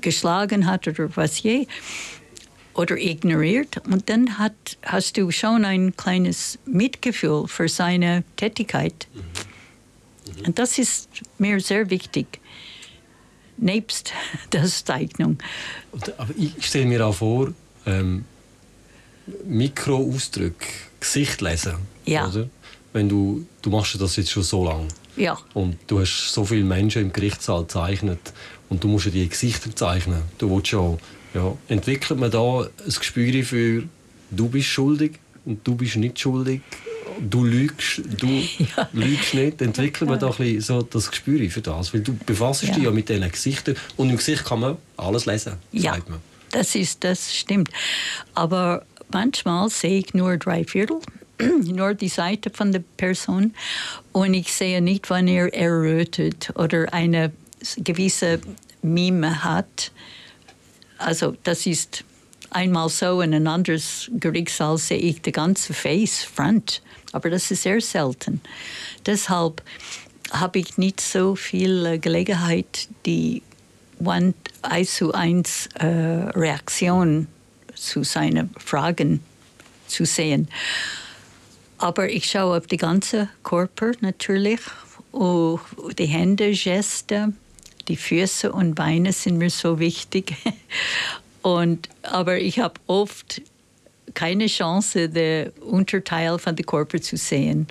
geschlagen 0.00 0.66
hat 0.66 0.86
oder 0.88 1.08
was 1.16 1.42
je 1.42 1.66
oder 2.74 2.96
ignoriert. 2.96 3.80
Und 3.86 4.08
dann 4.10 4.38
hat, 4.38 4.54
hast 4.82 5.16
du 5.16 5.30
schon 5.30 5.64
ein 5.64 5.96
kleines 5.96 6.58
Mitgefühl 6.66 7.48
für 7.48 7.68
seine 7.68 8.24
Tätigkeit. 8.36 9.06
Mhm. 9.14 9.20
Mhm. 10.40 10.46
Und 10.46 10.58
das 10.58 10.78
ist 10.78 11.08
mir 11.38 11.60
sehr 11.60 11.90
wichtig. 11.90 12.40
Nebst 13.58 14.12
der 14.52 14.64
Zeichnung. 14.64 15.38
Aber 16.18 16.34
ich 16.36 16.66
stelle 16.66 16.86
mir 16.86 17.06
auch 17.06 17.14
vor, 17.14 17.52
ähm, 17.86 18.24
Mikroausdrücke, 19.44 20.66
Gesicht 21.00 21.40
lesen. 21.40 21.74
Ja. 22.04 22.28
Oder? 22.28 22.48
Wenn 22.92 23.08
du, 23.08 23.46
du 23.62 23.70
machst 23.70 24.00
das 24.00 24.16
jetzt 24.16 24.30
schon 24.30 24.42
so 24.42 24.64
lange. 24.64 24.88
Ja. 25.16 25.38
Und 25.54 25.78
du 25.86 26.00
hast 26.00 26.32
so 26.32 26.44
viele 26.44 26.64
Menschen 26.64 27.02
im 27.02 27.12
Gerichtssaal 27.12 27.62
gezeichnet 27.62 28.32
und 28.68 28.82
du 28.82 28.88
musst 28.88 29.06
ja 29.06 29.10
die 29.10 29.28
Gesichter 29.28 29.74
zeichnen. 29.74 30.22
Du 30.38 30.50
willst 30.50 30.68
schon 30.68 30.98
ja, 31.34 31.56
entwickelt 31.68 32.18
man 32.18 32.30
da 32.30 32.62
ein 32.62 32.68
Gespür 32.86 33.44
für, 33.44 33.84
du 34.30 34.48
bist 34.48 34.68
schuldig 34.68 35.18
und 35.44 35.66
du 35.66 35.74
bist 35.74 35.96
nicht 35.96 36.18
schuldig, 36.18 36.62
du 37.20 37.44
lügst, 37.44 38.02
du 38.18 38.26
ja. 38.76 38.88
lügst 38.92 39.34
nicht, 39.34 39.62
entwickelt 39.62 40.08
man 40.08 40.18
da 40.18 40.28
ein 40.28 40.36
bisschen 40.36 40.60
so 40.60 40.82
das 40.82 41.10
Gespür 41.10 41.48
für 41.50 41.60
das, 41.60 41.92
weil 41.92 42.00
du 42.00 42.14
befasst 42.14 42.62
ja. 42.64 42.74
dich 42.74 42.84
ja 42.84 42.90
mit 42.90 43.08
diesen 43.08 43.30
Gesichtern 43.30 43.76
und 43.96 44.10
im 44.10 44.16
Gesicht 44.16 44.44
kann 44.44 44.60
man 44.60 44.76
alles 44.96 45.26
lesen, 45.26 45.54
ja, 45.72 45.94
sagt 45.94 46.10
man. 46.10 46.20
Das, 46.50 46.74
ist, 46.74 47.04
das 47.04 47.34
stimmt. 47.34 47.70
Aber 48.34 48.84
manchmal 49.10 49.68
sehe 49.68 49.98
ich 49.98 50.14
nur 50.14 50.36
drei 50.36 50.64
Viertel 50.64 51.00
nur 51.64 51.94
die 51.94 52.08
Seite 52.08 52.50
von 52.50 52.72
der 52.72 52.82
Person 52.96 53.54
und 54.12 54.34
ich 54.34 54.52
sehe 54.52 54.80
nicht, 54.80 55.10
wann 55.10 55.28
er 55.28 55.52
errötet 55.52 56.50
oder 56.54 56.92
eine 56.92 57.32
gewisse 57.78 58.40
Mime 58.82 59.44
hat. 59.44 59.92
Also 60.98 61.36
das 61.42 61.66
ist 61.66 62.04
einmal 62.50 62.88
so, 62.88 63.20
in 63.20 63.34
ein 63.34 63.46
anderes 63.46 64.10
Gerichtssaal 64.14 64.78
sehe 64.78 64.98
ich 64.98 65.22
die 65.22 65.32
ganze 65.32 65.74
Face, 65.74 66.24
Front, 66.24 66.82
aber 67.12 67.30
das 67.30 67.50
ist 67.50 67.62
sehr 67.62 67.80
selten. 67.80 68.40
Deshalb 69.04 69.62
habe 70.32 70.58
ich 70.58 70.78
nicht 70.78 71.00
so 71.00 71.36
viel 71.36 71.86
äh, 71.86 71.98
Gelegenheit, 71.98 72.88
die 73.04 73.42
one, 74.04 74.34
eins 74.62 74.96
zu 74.96 75.12
eins 75.12 75.68
äh, 75.74 75.86
Reaktion 75.86 77.28
zu 77.74 78.02
seinen 78.04 78.50
Fragen 78.58 79.20
zu 79.86 80.04
sehen. 80.04 80.48
Aber 81.78 82.08
ich 82.08 82.30
schaue 82.30 82.58
auf 82.58 82.66
die 82.66 82.78
ganze 82.78 83.28
Körper 83.42 83.92
natürlich. 84.00 84.60
Oh, 85.12 85.58
die 85.98 86.06
Hände, 86.06 86.50
Geste, 86.52 87.32
die 87.88 87.96
Füße 87.96 88.50
und 88.50 88.74
Beine 88.74 89.12
sind 89.12 89.38
mir 89.38 89.50
so 89.50 89.78
wichtig. 89.78 90.34
Und, 91.46 91.88
aber 92.02 92.38
ich 92.38 92.58
habe 92.58 92.74
oft 92.88 93.40
keine 94.14 94.48
Chance, 94.48 95.08
den 95.08 95.50
Unterteil 95.60 96.40
von 96.40 96.56
der 96.56 96.66
Körper 96.66 97.00
zu 97.00 97.16
sehen. 97.16 97.68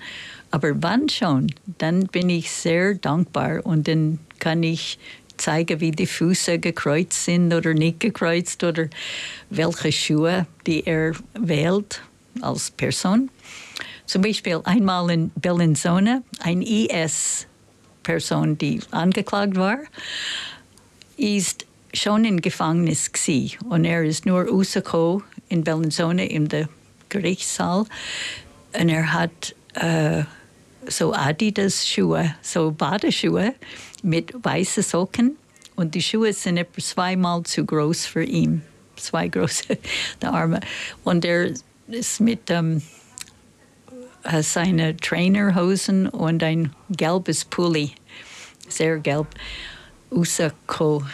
Aber 0.49 0.81
wann 0.81 1.09
schon, 1.09 1.51
dann 1.77 2.07
bin 2.07 2.29
ich 2.29 2.49
sehr 2.49 2.95
dankbar 2.95 3.65
und 3.65 3.89
dann 3.89 4.19
kann 4.39 4.63
ich 4.63 4.97
zeigen, 5.35 5.81
wie 5.81 5.91
die 5.91 6.05
Füße 6.05 6.57
gekreuzt 6.59 7.25
sind 7.25 7.53
oder 7.53 7.73
nicht 7.73 7.99
gekreuzt 7.99 8.63
oder 8.63 8.87
welche 9.49 9.91
Schuhe 9.91 10.47
die 10.65 10.87
er 10.87 11.11
wählt 11.37 12.01
als 12.39 12.71
Person. 12.71 13.29
Zum 14.05 14.21
Beispiel 14.21 14.61
einmal 14.63 15.09
in 15.09 15.31
Bellinzona, 15.31 16.21
ein 16.39 16.61
IS-Person, 16.61 16.97
die 18.57 18.79
angeklagt 18.91 19.57
war, 19.57 19.79
ist 21.17 21.65
schon 21.95 22.25
im 22.25 22.41
Gefängnis 22.41 23.11
gewesen. 23.11 23.57
und 23.69 23.85
er 23.85 24.03
ist 24.03 24.25
nur 24.25 24.47
rausgekommen 24.47 25.23
in 25.49 25.63
Bellinzona 25.63 26.23
in 26.23 26.47
der 26.47 26.69
Gerichtssaal. 27.09 27.85
Und 28.79 28.89
er 28.89 29.13
hat 29.13 29.55
äh, 29.75 30.23
so 30.87 31.13
Adidas-Schuhe, 31.13 32.35
so 32.41 32.71
Badeschuhe 32.71 33.53
mit 34.03 34.33
weißen 34.43 34.83
Socken. 34.83 35.37
Und 35.75 35.95
die 35.95 36.01
Schuhe 36.01 36.33
sind 36.33 36.57
etwa 36.57 36.81
zweimal 36.81 37.43
zu 37.43 37.65
groß 37.65 38.05
für 38.05 38.23
ihn, 38.23 38.61
zwei 38.95 39.27
große 39.27 39.77
der 40.21 40.33
Arme. 40.33 40.59
Und 41.03 41.25
er 41.25 41.51
ist 41.87 42.19
mit 42.19 42.49
ähm, 42.49 42.81
seine 44.41 44.97
Trainerhosen 44.97 46.07
und 46.07 46.41
ein 46.43 46.73
gelbes 46.89 47.45
Pulli, 47.45 47.91
sehr 48.67 48.97
gelb, 48.99 49.27
rausgekommen 50.11 51.07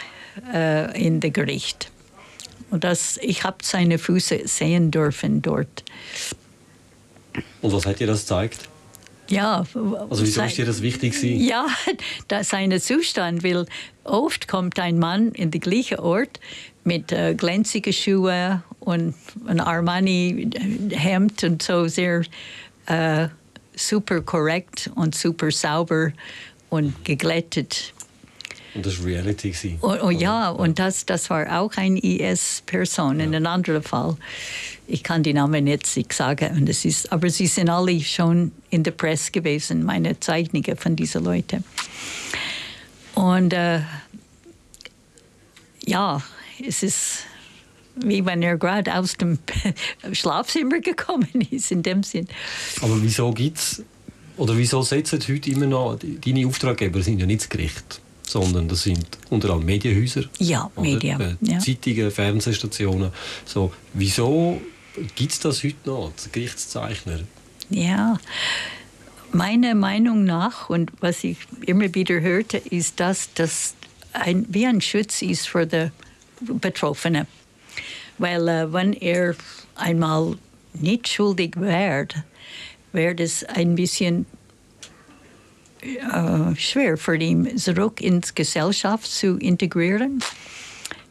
äh, 0.52 1.00
in 1.00 1.20
der 1.20 1.30
Gericht. 1.30 1.90
Und 2.70 2.84
das, 2.84 3.18
ich 3.20 3.44
habe 3.44 3.58
seine 3.62 3.98
Füße 3.98 4.42
sehen 4.46 4.90
dürfen 4.90 5.42
dort. 5.42 5.84
Und 7.60 7.72
was 7.72 7.86
hat 7.86 8.00
dir 8.00 8.06
das 8.06 8.20
gezeigt? 8.20 8.68
Ja. 9.28 9.58
Also 9.58 10.22
wieso 10.22 10.42
ist 10.42 10.58
dir 10.58 10.66
das 10.66 10.82
wichtig 10.82 11.14
gewesen? 11.14 11.40
Ja, 11.42 11.66
da 12.28 12.44
sein 12.44 12.78
Zustand, 12.80 13.44
weil 13.44 13.66
oft 14.04 14.48
kommt 14.48 14.78
ein 14.78 14.98
Mann 14.98 15.32
in 15.32 15.50
den 15.50 15.60
gleichen 15.60 15.98
Ort 16.00 16.40
mit 16.84 17.12
äh, 17.12 17.34
glänzigen 17.34 17.92
Schuhen 17.92 18.62
und 18.80 19.14
ein 19.46 19.60
Armani-Hemd 19.60 21.44
und 21.44 21.62
so 21.62 21.86
sehr 21.88 22.22
äh, 22.86 23.28
super 23.74 24.20
korrekt 24.20 24.90
und 24.94 25.14
super 25.14 25.50
sauber 25.50 26.12
und 26.68 27.04
geglättet. 27.04 27.94
Und 28.74 28.86
das 28.86 28.98
war 29.00 29.06
Reality. 29.06 29.78
Und, 29.80 30.02
oh, 30.02 30.10
ja, 30.10 30.50
und 30.50 30.78
das, 30.78 31.04
das 31.04 31.28
war 31.28 31.60
auch 31.60 31.72
eine 31.76 31.98
IS-Person 31.98 33.20
in 33.20 33.34
einem 33.34 33.46
anderen 33.46 33.82
Fall. 33.82 34.16
Ich 34.86 35.02
kann 35.02 35.22
die 35.22 35.34
Namen 35.34 35.66
jetzt 35.66 35.96
nicht 35.96 36.12
sagen, 36.12 36.56
und 36.56 36.68
es 36.68 36.84
ist, 36.84 37.12
aber 37.12 37.28
sie 37.28 37.46
sind 37.46 37.68
alle 37.68 38.00
schon 38.00 38.52
in 38.70 38.82
der 38.82 38.92
Presse 38.92 39.30
gewesen, 39.30 39.84
meine 39.84 40.18
Zeichnungen 40.20 40.76
von 40.76 40.96
diesen 40.96 41.24
Leuten. 41.24 41.64
Und 43.14 43.52
äh, 43.52 43.80
ja, 45.84 46.22
es 46.66 46.82
ist 46.82 47.24
wie 47.94 48.24
wenn 48.24 48.42
er 48.42 48.56
gerade 48.56 48.94
aus 48.94 49.14
dem 49.14 49.38
Schlafzimmer 50.12 50.80
gekommen 50.80 51.46
ist, 51.50 51.70
in 51.70 51.82
dem 51.82 52.02
Sinn. 52.02 52.26
Aber 52.80 53.02
wieso 53.02 53.30
gibt's 53.32 53.82
oder 54.36 54.56
wieso 54.56 54.82
setzen 54.82 55.20
heute 55.28 55.50
immer 55.50 55.66
noch 55.66 55.98
deine 56.00 56.46
Auftraggeber 56.46 57.02
sind 57.02 57.18
ja 57.20 57.26
nicht 57.26 57.42
das 57.42 57.48
Gericht? 57.48 58.00
Sondern 58.32 58.66
das 58.66 58.82
sind 58.84 59.06
unter 59.30 59.50
anderem 59.50 59.66
Medienhäuser. 59.66 60.24
Ja, 60.38 60.70
Medien. 60.80 61.20
Äh, 61.20 61.36
ja. 61.42 61.58
Zeitungen, 61.58 62.10
Fernsehstationen. 62.10 63.10
So, 63.44 63.72
wieso 63.92 64.60
gibt 65.14 65.32
es 65.32 65.40
das 65.40 65.62
heute 65.62 65.76
noch, 65.84 66.12
Gerichtszeichner? 66.32 67.20
Ja, 67.68 68.18
meiner 69.32 69.74
Meinung 69.74 70.24
nach 70.24 70.70
und 70.70 70.90
was 71.00 71.24
ich 71.24 71.36
immer 71.66 71.94
wieder 71.94 72.20
hörte, 72.20 72.58
ist, 72.58 73.00
dass 73.00 73.28
das 73.34 73.74
ein, 74.12 74.46
wie 74.48 74.66
ein 74.66 74.80
Schutz 74.80 75.22
ist 75.22 75.48
für 75.48 75.66
die 75.66 75.90
Betroffenen. 76.40 77.26
Weil 78.18 78.48
äh, 78.48 78.72
wenn 78.72 78.92
er 78.94 79.34
einmal 79.74 80.36
nicht 80.74 81.08
schuldig 81.08 81.56
wird, 81.56 82.14
wird 82.92 83.20
es 83.20 83.44
ein 83.44 83.74
bisschen 83.74 84.26
äh, 85.82 86.56
schwer 86.56 86.96
für 86.96 87.16
ihn, 87.16 87.56
zurück 87.58 88.00
ins 88.00 88.34
Gesellschaft 88.34 89.10
zu 89.10 89.36
integrieren. 89.36 90.22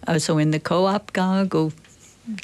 Also 0.05 0.39
in 0.39 0.51
der 0.51 0.61
Co-op 0.61 1.13
go, 1.13 1.45
go 1.49 1.71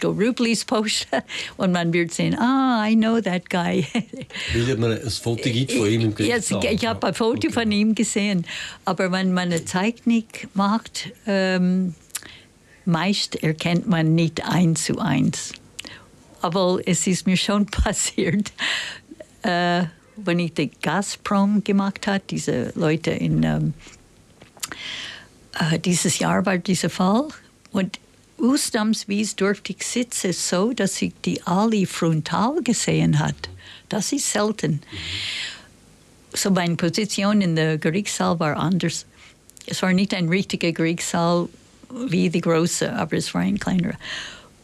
Rublis 0.09 0.65
posten 0.65 1.21
und 1.57 1.71
man 1.71 1.93
wird 1.93 2.13
sehen, 2.13 2.37
ah, 2.37 2.85
I 2.87 2.95
know 2.95 3.21
that 3.21 3.49
guy. 3.49 3.85
Will 4.53 4.77
man 4.77 4.93
ein 4.93 5.09
Foto 5.09 5.49
gibt 5.49 5.71
von 5.71 5.87
ihm 5.87 6.01
im 6.01 6.15
Yes, 6.17 6.51
ich 6.51 6.85
habe 6.85 7.07
ein 7.07 7.13
Foto 7.13 7.47
okay. 7.47 7.51
von 7.51 7.71
ihm 7.71 7.95
gesehen. 7.95 8.45
Aber 8.85 9.11
wenn 9.11 9.33
man 9.33 9.51
eine 9.51 9.65
Zeichnung 9.65 10.25
macht, 10.53 11.11
ähm, 11.25 11.95
meist 12.85 13.43
erkennt 13.43 13.87
man 13.87 14.15
nicht 14.15 14.45
eins 14.47 14.85
zu 14.85 14.99
eins. 14.99 15.53
Aber 16.41 16.79
es 16.85 17.07
ist 17.07 17.25
mir 17.25 17.37
schon 17.37 17.65
passiert. 17.67 18.51
Äh, 19.43 19.85
wenn 20.17 20.39
ich 20.39 20.53
die 20.53 20.71
Gazprom 20.81 21.63
gemacht 21.63 22.07
habe, 22.07 22.21
diese 22.29 22.71
Leute 22.75 23.11
in 23.11 23.43
ähm, 23.43 23.73
äh, 25.59 25.79
dieses 25.79 26.19
Jahr 26.19 26.45
war 26.45 26.57
dieser 26.57 26.89
Fall 26.89 27.27
und 27.71 27.99
ausnahmsweise 28.39 29.35
durfte 29.35 29.73
ich 29.73 29.83
sitzen 29.83 30.33
so, 30.33 30.73
dass 30.73 31.01
ich 31.01 31.13
die 31.25 31.41
alle 31.43 31.85
frontal 31.85 32.61
gesehen 32.63 33.19
hat. 33.19 33.49
Das 33.89 34.11
ist 34.11 34.31
selten. 34.31 34.81
So 36.33 36.51
meine 36.51 36.75
Position 36.75 37.41
in 37.41 37.55
der 37.55 37.77
Gerichtssaal 37.77 38.39
war 38.39 38.57
anders. 38.57 39.05
Es 39.65 39.81
war 39.81 39.93
nicht 39.93 40.13
ein 40.13 40.29
richtiger 40.29 40.71
Gerichtssaal 40.71 41.49
wie 42.07 42.29
die 42.29 42.41
große, 42.41 42.93
aber 42.93 43.17
es 43.17 43.33
war 43.33 43.41
ein 43.41 43.59
kleinerer. 43.59 43.97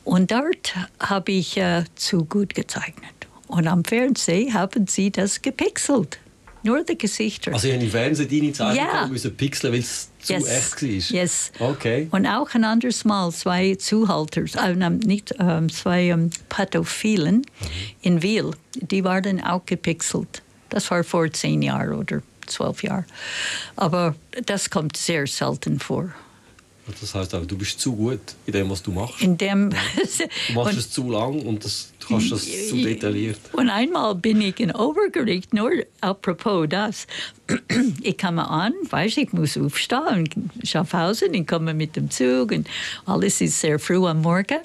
Und 0.03 0.31
dort 0.31 0.75
habe 0.99 1.31
ich 1.31 1.57
äh, 1.57 1.85
zu 1.95 2.25
gut 2.25 2.53
gezeichnet. 2.53 3.12
Und 3.53 3.67
am 3.67 3.83
Fernsehen 3.85 4.53
haben 4.53 4.87
sie 4.87 5.11
das 5.11 5.41
gepixelt. 5.41 6.17
Nur 6.63 6.83
die 6.83 6.97
Gesichter. 6.97 7.53
Also, 7.53 7.67
im 7.67 7.89
Fernsehen 7.89 8.29
deine 8.29 8.53
Zeichnung 8.53 8.85
ja. 8.85 9.07
müssen 9.07 9.35
pixeln, 9.35 9.73
weil 9.73 9.81
es 9.81 10.09
zu 10.19 10.33
yes. 10.33 10.47
echt 10.47 10.81
war? 10.81 11.19
Yes. 11.19 11.51
Okay. 11.59 12.07
Und 12.09 12.25
auch 12.25 12.55
ein 12.55 12.63
anderes 12.63 13.03
Mal 13.03 13.31
zwei 13.31 13.75
Zuhalter, 13.75 14.43
äh, 14.43 14.89
nicht 14.89 15.31
äh, 15.39 15.67
zwei 15.67 16.03
ähm, 16.03 16.31
Pädophilen 16.47 17.35
mhm. 17.35 17.43
in 18.01 18.21
Wiel, 18.23 18.51
die 18.75 19.03
waren 19.03 19.43
auch 19.43 19.65
gepixelt. 19.65 20.41
Das 20.69 20.89
war 20.89 21.03
vor 21.03 21.31
zehn 21.31 21.61
Jahren 21.61 21.93
oder 21.93 22.21
zwölf 22.47 22.81
Jahren. 22.81 23.05
Aber 23.75 24.15
das 24.45 24.69
kommt 24.69 24.97
sehr 24.97 25.27
selten 25.27 25.79
vor. 25.79 26.09
Das 26.85 27.15
heißt 27.15 27.33
auch, 27.35 27.45
du 27.45 27.57
bist 27.57 27.79
zu 27.79 27.95
gut 27.95 28.19
in 28.45 28.53
dem, 28.53 28.69
was 28.69 28.83
du 28.83 28.91
machst. 28.91 29.21
In 29.21 29.37
dem 29.37 29.69
du 29.69 30.53
machst 30.53 30.77
es 30.77 30.91
zu 30.91 31.09
lang 31.09 31.41
und 31.41 31.63
das, 31.63 31.93
du 31.99 32.07
kannst 32.07 32.31
das 32.31 32.45
zu 32.67 32.75
detailliert. 32.75 33.39
Und 33.53 33.69
einmal 33.69 34.15
bin 34.15 34.41
ich 34.41 34.59
in 34.59 34.71
Obergericht, 34.71 35.53
nur 35.53 35.71
apropos 36.01 36.67
das. 36.69 37.07
Ich 38.01 38.17
komme 38.17 38.49
an, 38.49 38.73
weiß 38.89 39.17
ich 39.17 39.31
muss 39.31 39.57
aufstehen 39.57 40.29
in 40.35 40.65
Schaffhausen, 40.65 41.33
ich 41.33 41.47
komme 41.47 41.73
mit 41.73 41.95
dem 41.95 42.09
Zug 42.09 42.51
und 42.51 42.67
alles 43.05 43.39
ist 43.39 43.59
sehr 43.61 43.79
früh 43.79 44.05
am 44.05 44.21
Morgen. 44.21 44.59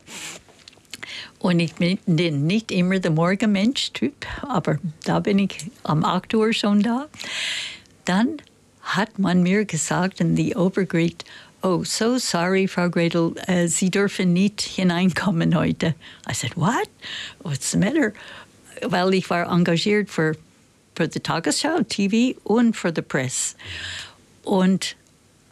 Und 1.38 1.60
ich 1.60 1.74
bin 1.74 1.98
nicht 2.06 2.72
immer 2.72 2.98
der 2.98 3.12
Morgenmensch-Typ, 3.12 4.26
aber 4.42 4.78
da 5.04 5.20
bin 5.20 5.38
ich 5.38 5.70
am 5.84 6.04
8 6.04 6.34
Uhr 6.34 6.52
schon 6.52 6.82
da. 6.82 7.06
Dann 8.04 8.38
hat 8.80 9.18
man 9.18 9.42
mir 9.42 9.64
gesagt 9.64 10.20
in 10.20 10.34
die 10.34 10.56
Obergericht, 10.56 11.24
oh, 11.62 11.84
so 11.84 12.18
sorry, 12.18 12.66
Frau 12.66 12.88
Gredel, 12.88 13.36
uh, 13.48 13.66
Sie 13.66 13.90
dürfen 13.90 14.32
nicht 14.32 14.60
hineinkommen 14.60 15.54
heute. 15.54 15.94
I 16.26 16.32
said, 16.32 16.56
what? 16.56 16.88
What's 17.42 17.70
the 17.72 17.78
matter? 17.78 18.14
Well, 18.88 19.12
ich 19.12 19.28
war 19.30 19.46
engagiert 19.50 20.08
für, 20.08 20.36
für 20.94 21.08
die 21.08 21.20
Tagesschau, 21.20 21.82
TV 21.82 22.38
und 22.44 22.76
für 22.76 22.92
die 22.92 23.02
Presse. 23.02 23.56
Und 24.44 24.94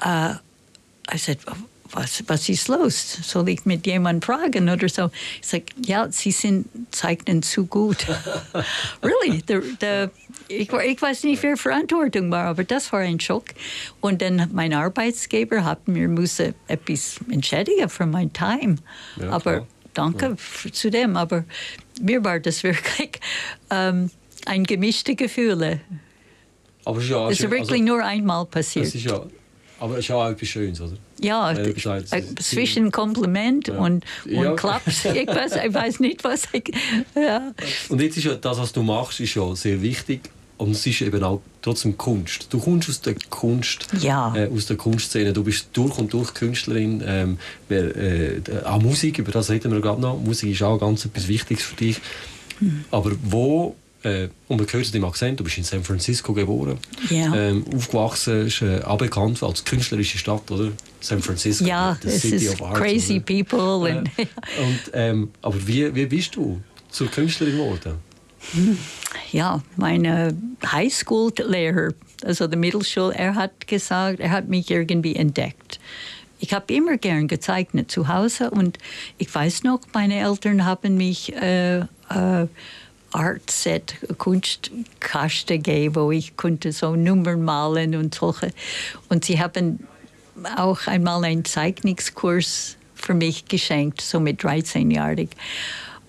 uh, 0.04 0.34
I 1.12 1.16
said, 1.16 1.38
was, 1.92 2.22
was 2.26 2.48
ist 2.48 2.68
los? 2.68 3.18
Soll 3.22 3.48
ich 3.48 3.64
mit 3.64 3.86
jemandem 3.86 4.22
fragen 4.22 4.68
oder 4.68 4.88
so? 4.88 5.10
Ich 5.40 5.46
sage, 5.46 5.66
ja, 5.84 6.10
Sie 6.10 6.30
sind, 6.30 6.68
zeichnen 6.90 7.42
zu 7.42 7.66
gut. 7.66 8.06
really? 9.02 9.42
The, 9.46 9.60
the, 9.80 10.10
ich, 10.48 10.72
ich 10.72 11.02
weiß 11.02 11.24
nicht, 11.24 11.42
wer 11.42 11.56
Verantwortung 11.56 12.30
war, 12.30 12.44
aber 12.44 12.64
das 12.64 12.92
war 12.92 13.00
ein 13.00 13.20
Schock. 13.20 13.44
Und 14.00 14.22
dann 14.22 14.48
mein 14.52 14.72
Arbeitsgeber 14.72 15.64
hat 15.64 15.88
mir 15.88 16.08
müssen 16.08 16.54
etwas 16.68 17.18
entschädigen 17.30 17.88
für 17.88 18.06
mein 18.06 18.32
Time. 18.32 18.76
Ja, 19.20 19.30
aber 19.30 19.52
klar. 19.52 19.66
danke 19.94 20.26
f- 20.32 20.68
zu 20.72 20.90
dem. 20.90 21.16
Aber 21.16 21.44
mir 22.00 22.22
war 22.24 22.38
das 22.40 22.62
wirklich 22.62 23.20
ähm, 23.70 24.10
ein 24.46 24.64
gemischte 24.64 25.14
Gefühle. 25.14 25.80
Aber 26.84 26.98
es 26.98 27.04
ist 27.04 27.10
ja, 27.10 27.30
Es 27.30 27.40
ist 27.40 27.50
wirklich 27.50 27.82
also, 27.82 27.94
nur 27.94 28.04
einmal 28.04 28.46
passiert. 28.46 28.94
Ja, 29.78 29.84
aber 29.84 29.94
es 29.94 30.00
ist 30.00 30.08
ja 30.08 30.16
auch 30.16 30.28
etwas 30.30 30.48
Schönes, 30.48 30.80
oder? 30.80 30.92
Ja, 31.20 31.52
gesagt 31.52 32.12
äh, 32.12 32.22
zwischen 32.36 32.90
Kompliment 32.90 33.68
und, 33.68 33.78
und 33.78 34.04
Ja. 34.26 34.52
Klaps. 34.54 35.04
Ich 35.14 35.26
weiß, 35.26 35.56
ich 35.66 35.74
weiß 35.74 36.00
nicht, 36.00 36.24
was 36.24 36.48
ich. 36.52 36.72
Ja. 37.14 37.52
Und 37.88 38.00
jetzt 38.00 38.16
ist 38.16 38.24
ja 38.24 38.34
das, 38.34 38.58
was 38.58 38.72
du 38.72 38.82
machst, 38.82 39.20
ist 39.20 39.34
ja 39.34 39.54
sehr 39.54 39.80
wichtig. 39.82 40.20
Und 40.58 40.70
es 40.70 40.86
ist 40.86 41.02
eben 41.02 41.22
auch 41.22 41.42
trotzdem 41.60 41.98
Kunst. 41.98 42.46
Du 42.50 42.58
kommst 42.58 42.88
aus 42.88 43.00
der 43.02 43.14
Kunst, 43.28 43.88
Ja. 44.00 44.34
äh, 44.34 44.48
aus 44.48 44.64
der 44.64 44.76
Kunstszene. 44.78 45.34
Du 45.34 45.44
bist 45.44 45.68
durch 45.74 45.98
und 45.98 46.12
durch 46.14 46.32
Künstlerin. 46.32 47.02
Ähm, 47.06 47.38
wer, 47.68 47.94
äh, 47.94 48.40
auch 48.64 48.80
Musik, 48.80 49.18
über 49.18 49.32
das 49.32 49.50
reden 49.50 49.70
wir 49.72 49.80
gerade 49.82 50.00
noch. 50.00 50.18
Musik 50.18 50.50
ist 50.52 50.62
auch 50.62 50.78
ganz 50.78 51.04
etwas 51.04 51.28
Wichtiges 51.28 51.62
für 51.62 51.76
dich. 51.76 52.00
Hm. 52.60 52.84
Aber 52.90 53.12
wo, 53.22 53.76
äh, 54.06 54.28
und 54.48 54.58
man 54.58 54.66
hört 54.72 54.84
es 54.84 54.94
im 54.94 55.04
Akzent, 55.04 55.40
du 55.40 55.44
bist 55.44 55.58
in 55.58 55.64
San 55.64 55.82
Francisco 55.82 56.32
geboren, 56.32 56.78
Ja. 57.10 57.34
ähm, 57.34 57.64
aufgewachsen, 57.74 58.46
ist 58.46 58.62
äh, 58.62 58.80
auch 58.82 58.98
bekannt 58.98 59.42
als 59.42 59.64
künstlerische 59.64 60.18
Stadt, 60.18 60.50
oder? 60.50 60.70
San 61.00 61.20
Francisco, 61.22 61.64
Ja, 61.64 61.96
the 62.02 62.10
City 62.10 62.48
of 62.48 62.62
Arts, 62.62 62.78
crazy 62.80 63.16
oder? 63.16 63.42
people. 63.44 63.90
Äh, 63.90 64.26
und, 64.62 64.80
ähm, 64.92 65.30
aber 65.42 65.66
wie, 65.66 65.94
wie 65.94 66.06
bist 66.06 66.36
du 66.36 66.60
zur 66.90 67.10
Künstlerin 67.10 67.56
geworden? 67.56 67.94
ja, 69.32 69.60
meine 69.76 70.36
Highschool-Lehrer, 70.64 71.92
also 72.24 72.46
der 72.46 72.58
Mittelschule, 72.58 73.12
er 73.14 73.34
hat 73.34 73.66
gesagt, 73.66 74.20
er 74.20 74.30
hat 74.30 74.48
mich 74.48 74.70
irgendwie 74.70 75.16
entdeckt. 75.16 75.80
Ich 76.38 76.52
habe 76.52 76.72
immer 76.72 76.96
gern 76.96 77.28
gezeichnet 77.28 77.90
zu 77.90 78.08
Hause 78.08 78.50
und 78.50 78.78
ich 79.18 79.34
weiß 79.34 79.62
noch, 79.64 79.80
meine 79.94 80.20
Eltern 80.20 80.64
haben 80.64 80.96
mich 80.96 81.34
äh, 81.34 81.78
äh, 81.80 82.46
Artset, 83.16 83.96
Kunstkasten 84.18 85.62
gegeben, 85.62 85.94
wo 85.96 86.10
ich 86.10 86.36
konnte 86.36 86.70
so 86.72 86.94
Nummern 86.94 87.42
malen 87.42 87.96
und 87.96 88.14
solche. 88.14 88.52
Und 89.08 89.24
sie 89.24 89.40
haben 89.40 89.86
auch 90.56 90.86
einmal 90.86 91.24
einen 91.24 91.44
Zeichnungskurs 91.44 92.76
für 92.94 93.14
mich 93.14 93.46
geschenkt, 93.46 94.02
so 94.02 94.20
mit 94.20 94.42
13-jährig. 94.42 95.30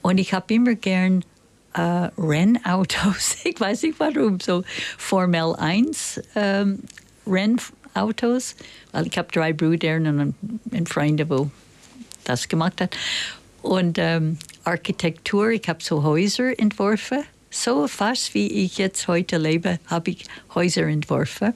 Und 0.01 0.17
ich 0.17 0.33
habe 0.33 0.53
immer 0.53 0.75
gern 0.75 1.23
äh, 1.73 2.09
Rennautos, 2.17 3.37
ich 3.43 3.59
weiß 3.59 3.83
nicht 3.83 3.99
warum, 3.99 4.39
so 4.39 4.63
Formel 4.97 5.55
1 5.55 6.21
ähm, 6.35 6.83
Rennautos, 7.25 8.55
weil 8.91 9.07
ich 9.07 9.17
habe 9.17 9.31
drei 9.31 9.53
Brüder 9.53 9.95
und 9.95 10.35
einen, 10.71 10.87
Freund, 10.87 11.23
wo 11.29 11.49
das 12.25 12.49
gemacht 12.49 12.81
hat. 12.81 12.97
Und 13.61 13.97
ähm, 13.97 14.37
Architektur, 14.67 15.51
ich 15.51 15.69
habe 15.69 15.81
so 15.81 16.03
Häuser 16.03 16.59
entworfen. 16.59 17.23
So 17.49 17.87
fast 17.87 18.33
wie 18.33 18.65
ich 18.65 18.77
jetzt 18.77 19.07
heute 19.07 19.37
lebe, 19.37 19.79
habe 19.87 20.11
ich 20.11 20.25
Häuser 20.53 20.83
entworfen. 20.83 21.53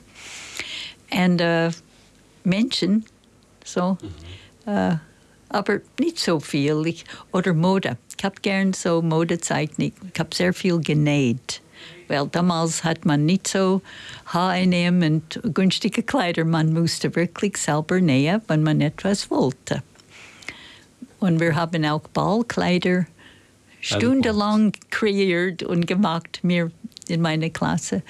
Und 1.12 1.42
äh, 1.42 1.72
Menschen, 2.46 3.06
so, 3.66 3.98
äh, 4.66 4.96
aber 5.50 5.82
nicht 6.00 6.20
so 6.20 6.40
viel. 6.40 6.86
Ich, 6.86 7.04
oder 7.34 7.54
Mode. 7.54 7.98
Ich 8.18 8.24
habe 8.24 8.36
gern 8.42 8.72
so 8.72 9.02
Modezeichnung. 9.02 9.92
Ich 10.14 10.20
habe 10.20 10.34
sehr 10.34 10.54
viel 10.54 10.80
genäht. 10.80 11.62
Weil 12.08 12.28
damals 12.28 12.86
hat 12.86 13.04
man 13.04 13.26
nicht 13.26 13.50
so 13.50 13.82
H&M 14.28 15.02
und 15.02 15.54
günstige 15.54 16.04
Kleider. 16.04 16.46
Man 16.46 16.72
musste 16.72 17.14
wirklich 17.14 17.58
selber 17.58 18.00
nähen, 18.00 18.42
wenn 18.48 18.64
man 18.64 18.80
etwas 18.80 19.30
wollte. 19.30 19.84
Und 21.22 21.40
wir 21.40 21.56
haben 21.56 21.86
auch 21.86 22.02
Ballkleider 22.10 23.06
stundenlang 23.80 24.74
kreiert 24.90 25.64
und 25.64 25.88
gemacht, 25.88 26.40
mir 26.44 26.72
in 27.08 27.22
meiner 27.22 27.50
Klasse. 27.50 28.04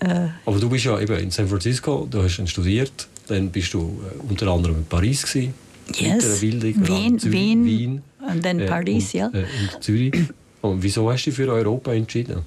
Aber 0.00 0.58
du 0.58 0.70
bist 0.70 0.86
ja 0.86 0.98
eben 0.98 1.18
in 1.18 1.30
San 1.30 1.46
Francisco, 1.46 2.08
du 2.10 2.22
hast 2.22 2.38
dann 2.38 2.46
studiert, 2.46 3.06
dann 3.28 3.50
bist 3.50 3.74
du 3.74 4.00
äh, 4.02 4.30
unter 4.30 4.48
anderem 4.48 4.76
in 4.76 4.86
Paris 4.86 5.22
gewesen, 5.24 5.52
Yes. 5.94 6.40
der 6.40 6.46
Bildung, 6.48 6.86
Wien, 6.86 7.18
Zürich, 7.18 7.34
Wien, 7.38 7.64
Wien 7.64 8.02
und 8.26 8.44
dann 8.44 8.60
äh, 8.60 8.66
Paris, 8.66 9.12
und, 9.12 9.20
ja. 9.20 9.26
Äh, 9.28 9.44
und 9.72 9.82
Zürich. 9.82 10.14
Und 10.62 10.82
wieso 10.82 11.10
hast 11.10 11.24
du 11.24 11.30
dich 11.30 11.36
für 11.36 11.52
Europa 11.52 11.92
entschieden? 11.92 12.42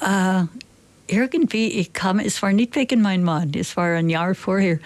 Äh, 0.00 0.44
irgendwie, 1.08 1.66
ich 1.72 1.92
kam, 1.92 2.20
es 2.20 2.40
war 2.40 2.52
nicht 2.52 2.74
wegen 2.76 3.02
meinem 3.02 3.24
Mann, 3.24 3.52
es 3.54 3.76
war 3.76 3.96
ein 3.96 4.08
Jahr 4.08 4.34
vorher. 4.34 4.78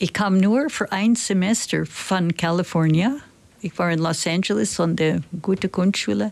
Ich 0.00 0.12
kam 0.12 0.38
nur 0.38 0.70
für 0.70 0.92
ein 0.92 1.16
Semester 1.16 1.84
von 1.84 2.36
Kalifornien. 2.36 3.20
Ich 3.60 3.76
war 3.78 3.90
in 3.90 3.98
Los 3.98 4.28
Angeles 4.28 4.78
an 4.78 4.94
der 4.94 5.22
guten 5.42 5.72
Kunstschule. 5.72 6.30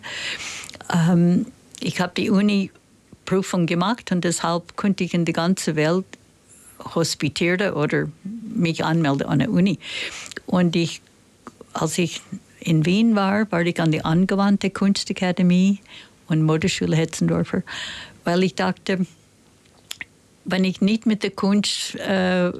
Ähm, 0.94 1.46
ich 1.80 2.00
habe 2.00 2.12
die 2.16 2.30
Uni-Prüfung 2.30 3.66
gemacht 3.66 4.12
und 4.12 4.22
deshalb 4.22 4.76
konnte 4.76 5.02
ich 5.02 5.14
in 5.14 5.24
die 5.24 5.32
ganze 5.32 5.74
Welt 5.74 6.04
hospitieren 6.94 7.72
oder 7.72 8.08
mich 8.54 8.84
anmelden 8.84 9.26
an 9.26 9.40
der 9.40 9.50
Uni. 9.50 9.80
Und 10.46 10.76
ich, 10.76 11.02
als 11.72 11.98
ich 11.98 12.22
in 12.60 12.86
Wien 12.86 13.16
war, 13.16 13.50
war 13.50 13.62
ich 13.62 13.80
an 13.80 13.90
der 13.90 14.06
Angewandte 14.06 14.70
Kunstakademie 14.70 15.80
und 16.28 16.42
Modeschule 16.42 16.94
Hetzendorfer, 16.94 17.64
weil 18.22 18.44
ich 18.44 18.54
dachte, 18.54 19.06
wenn 20.46 20.64
ich 20.64 20.80
nicht 20.80 21.06
mit 21.06 21.22
der 21.22 21.32
Kunst 21.32 21.96
äh, 21.96 22.52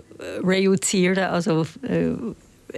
reüziere, 0.43 1.31
also 1.31 1.67
äh, 1.83 2.13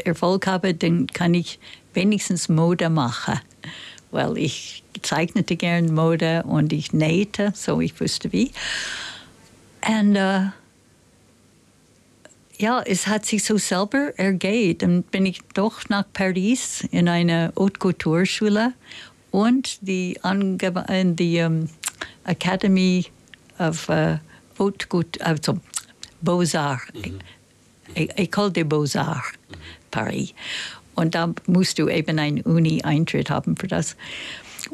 Erfolg 0.04 0.46
habe, 0.46 0.74
dann 0.74 1.06
kann 1.08 1.34
ich 1.34 1.58
wenigstens 1.94 2.48
Mode 2.48 2.90
machen. 2.90 3.40
Weil 4.10 4.38
ich 4.38 4.84
zeichnete 5.02 5.56
gern 5.56 5.94
Mode 5.94 6.44
und 6.44 6.72
ich 6.72 6.92
nähte, 6.92 7.52
so 7.54 7.80
ich 7.80 8.00
wusste 8.00 8.32
wie. 8.32 8.52
Und 9.86 10.16
äh, 10.16 10.46
ja, 12.58 12.82
es 12.84 13.06
hat 13.06 13.24
sich 13.24 13.44
so 13.44 13.56
selber 13.56 14.12
ergeben. 14.16 14.78
Dann 14.78 15.02
bin 15.04 15.26
ich 15.26 15.40
doch 15.54 15.88
nach 15.88 16.04
Paris 16.12 16.84
in 16.90 17.08
eine 17.08 17.52
Haute 17.58 17.78
Couture 17.78 18.26
Schule 18.26 18.72
und 19.30 19.78
die, 19.80 20.18
Ange 20.22 20.84
in 20.88 21.16
die 21.16 21.40
um, 21.40 21.68
Academy 22.24 23.06
of 23.58 23.88
uh, 23.88 24.16
Haute 24.58 24.88
Couture, 24.88 25.24
also 25.24 25.58
Beaux-Arts, 26.22 26.84
École 27.94 28.52
des 28.52 28.64
Beaux-Arts, 28.64 29.32
Paris. 29.90 30.34
Und 30.94 31.14
da 31.14 31.32
musst 31.46 31.78
du 31.78 31.88
eben 31.88 32.18
einen 32.18 32.42
Uni-Eintritt 32.42 33.30
haben 33.30 33.56
für 33.56 33.68
das. 33.68 33.96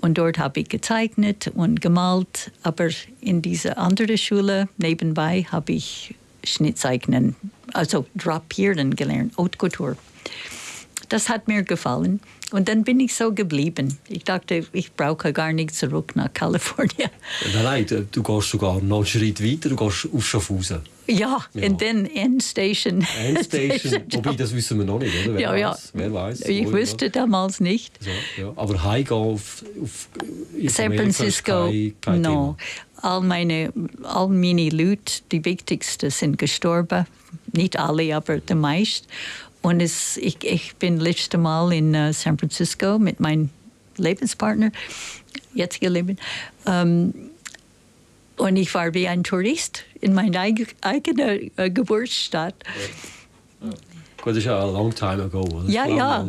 Und 0.01 0.17
dort 0.17 0.39
habe 0.39 0.61
ich 0.61 0.69
gezeichnet 0.69 1.51
und 1.55 1.81
gemalt. 1.81 2.51
Aber 2.63 2.89
in 3.21 3.43
dieser 3.43 3.77
anderen 3.79 4.17
Schule 4.17 4.69
nebenbei 4.79 5.47
habe 5.53 5.73
ich 5.73 6.15
Schnittzeichnen, 6.43 7.37
also 7.73 8.07
Drapieren 8.15 8.97
gelernt, 8.97 9.37
Haute 9.37 9.59
Couture. 9.59 9.97
Das 11.09 11.29
hat 11.29 11.49
mir 11.49 11.63
gefallen. 11.63 12.21
Und 12.55 12.69
dann 12.69 12.85
bin 12.85 13.01
ich 13.01 13.13
so 13.13 13.33
geblieben. 13.33 13.99
Ich 14.09 14.23
dachte, 14.23 14.65
ich 14.73 14.93
brauche 14.93 15.33
gar 15.33 15.53
nicht 15.53 15.75
zurück 15.75 16.15
nach 16.15 16.33
Kalifornien. 16.33 17.11
Nein, 17.53 17.85
nein, 17.89 18.09
du, 18.13 18.23
gehst 18.23 18.49
sogar 18.49 18.81
noch 18.81 18.99
einen 18.99 19.07
Schritt 19.07 19.43
weiter, 19.43 19.71
du 19.71 19.75
gehst 19.75 20.07
auf 20.15 20.25
Schaffhausen. 20.25 20.79
Ja, 21.09 21.45
Ja. 21.53 21.67
und 21.67 21.83
dann 21.83 22.07
Endstation. 22.07 23.05
Endstation, 23.19 24.05
wobei 24.13 24.35
das 24.35 24.55
wissen 24.55 24.79
wir 24.79 24.85
noch 24.85 25.01
nicht, 25.01 25.13
oder? 25.25 25.35
Wer 25.35 25.41
ja, 25.41 25.57
ja. 25.57 25.71
weiß, 25.73 25.91
wer 25.95 26.15
weiß. 26.15 26.41
Ich 26.43 26.71
wusste 26.71 27.11
damals 27.11 27.59
nicht. 27.59 27.99
So, 28.01 28.43
ja. 28.43 28.53
Aber 28.55 28.85
heimgehen 28.85 29.17
auf, 29.17 29.65
auf 29.83 30.09
San 30.69 30.95
Francisco, 30.95 31.67
kein, 31.67 31.95
kein 32.01 32.21
no. 32.21 32.57
All 33.03 33.21
meine, 33.21 33.73
all 34.05 34.29
meine 34.29 34.71
Leute, 34.71 35.23
die 35.33 35.45
wichtigsten, 35.45 36.09
sind 36.11 36.39
gestorben. 36.39 37.05
Nicht 37.53 37.79
alle, 37.79 38.15
aber 38.15 38.39
die 38.39 38.55
meisten. 38.55 39.09
Und 39.65 39.81
es, 39.81 40.19
ich, 40.19 40.45
ich 40.45 40.77
bin 40.77 41.01
letzte 41.01 41.39
Mal 41.39 41.73
in 41.73 41.95
uh, 41.95 42.13
San 42.13 42.37
Francisco 42.37 42.99
mit 42.99 43.19
meinem 43.19 43.49
Lebenspartner, 43.97 44.71
jetziger 45.55 45.89
Leben. 45.89 46.19
Ähm, 46.67 47.15
und 48.37 48.57
ich 48.57 48.75
war 48.75 48.93
wie 48.93 49.09
ein 49.09 49.25
Tourist 49.25 49.85
in 50.03 50.13
meiner 50.13 50.41
eig 50.41 50.75
eigenen 50.83 51.51
äh, 51.57 51.71
Geburtsstadt. 51.71 52.57
Gut, 53.61 54.33
das 54.33 54.37
ist 54.37 54.45
ja 54.45 54.59
a 54.59 54.71
long 54.71 54.95
time 54.95 55.23
ago. 55.23 55.41
Oder? 55.41 55.71
Ja, 55.71 55.87
ja. 55.87 56.29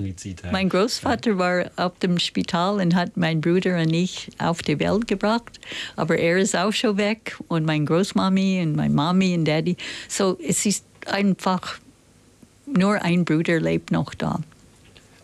Mein 0.53 0.69
Großvater 0.69 1.37
war 1.37 1.65
auf 1.75 1.99
dem 1.99 2.17
Spital 2.19 2.79
und 2.79 2.95
hat 2.95 3.17
meinen 3.17 3.41
Bruder 3.41 3.81
und 3.81 3.93
ich 3.93 4.29
auf 4.37 4.61
die 4.61 4.79
Welt 4.79 5.09
gebracht. 5.09 5.59
Aber 5.97 6.17
er 6.17 6.37
ist 6.37 6.55
auch 6.55 6.71
schon 6.71 6.95
weg 6.95 7.35
und 7.49 7.65
meine 7.65 7.83
Großmami 7.83 8.61
und 8.61 8.77
meine 8.77 8.93
Mami 8.93 9.33
und 9.33 9.43
Daddy. 9.43 9.75
So, 10.07 10.37
es 10.41 10.65
ist 10.65 10.85
einfach 11.05 11.79
nur 12.65 13.01
ein 13.01 13.25
Bruder 13.25 13.59
lebt 13.59 13.91
noch 13.91 14.13
da. 14.13 14.39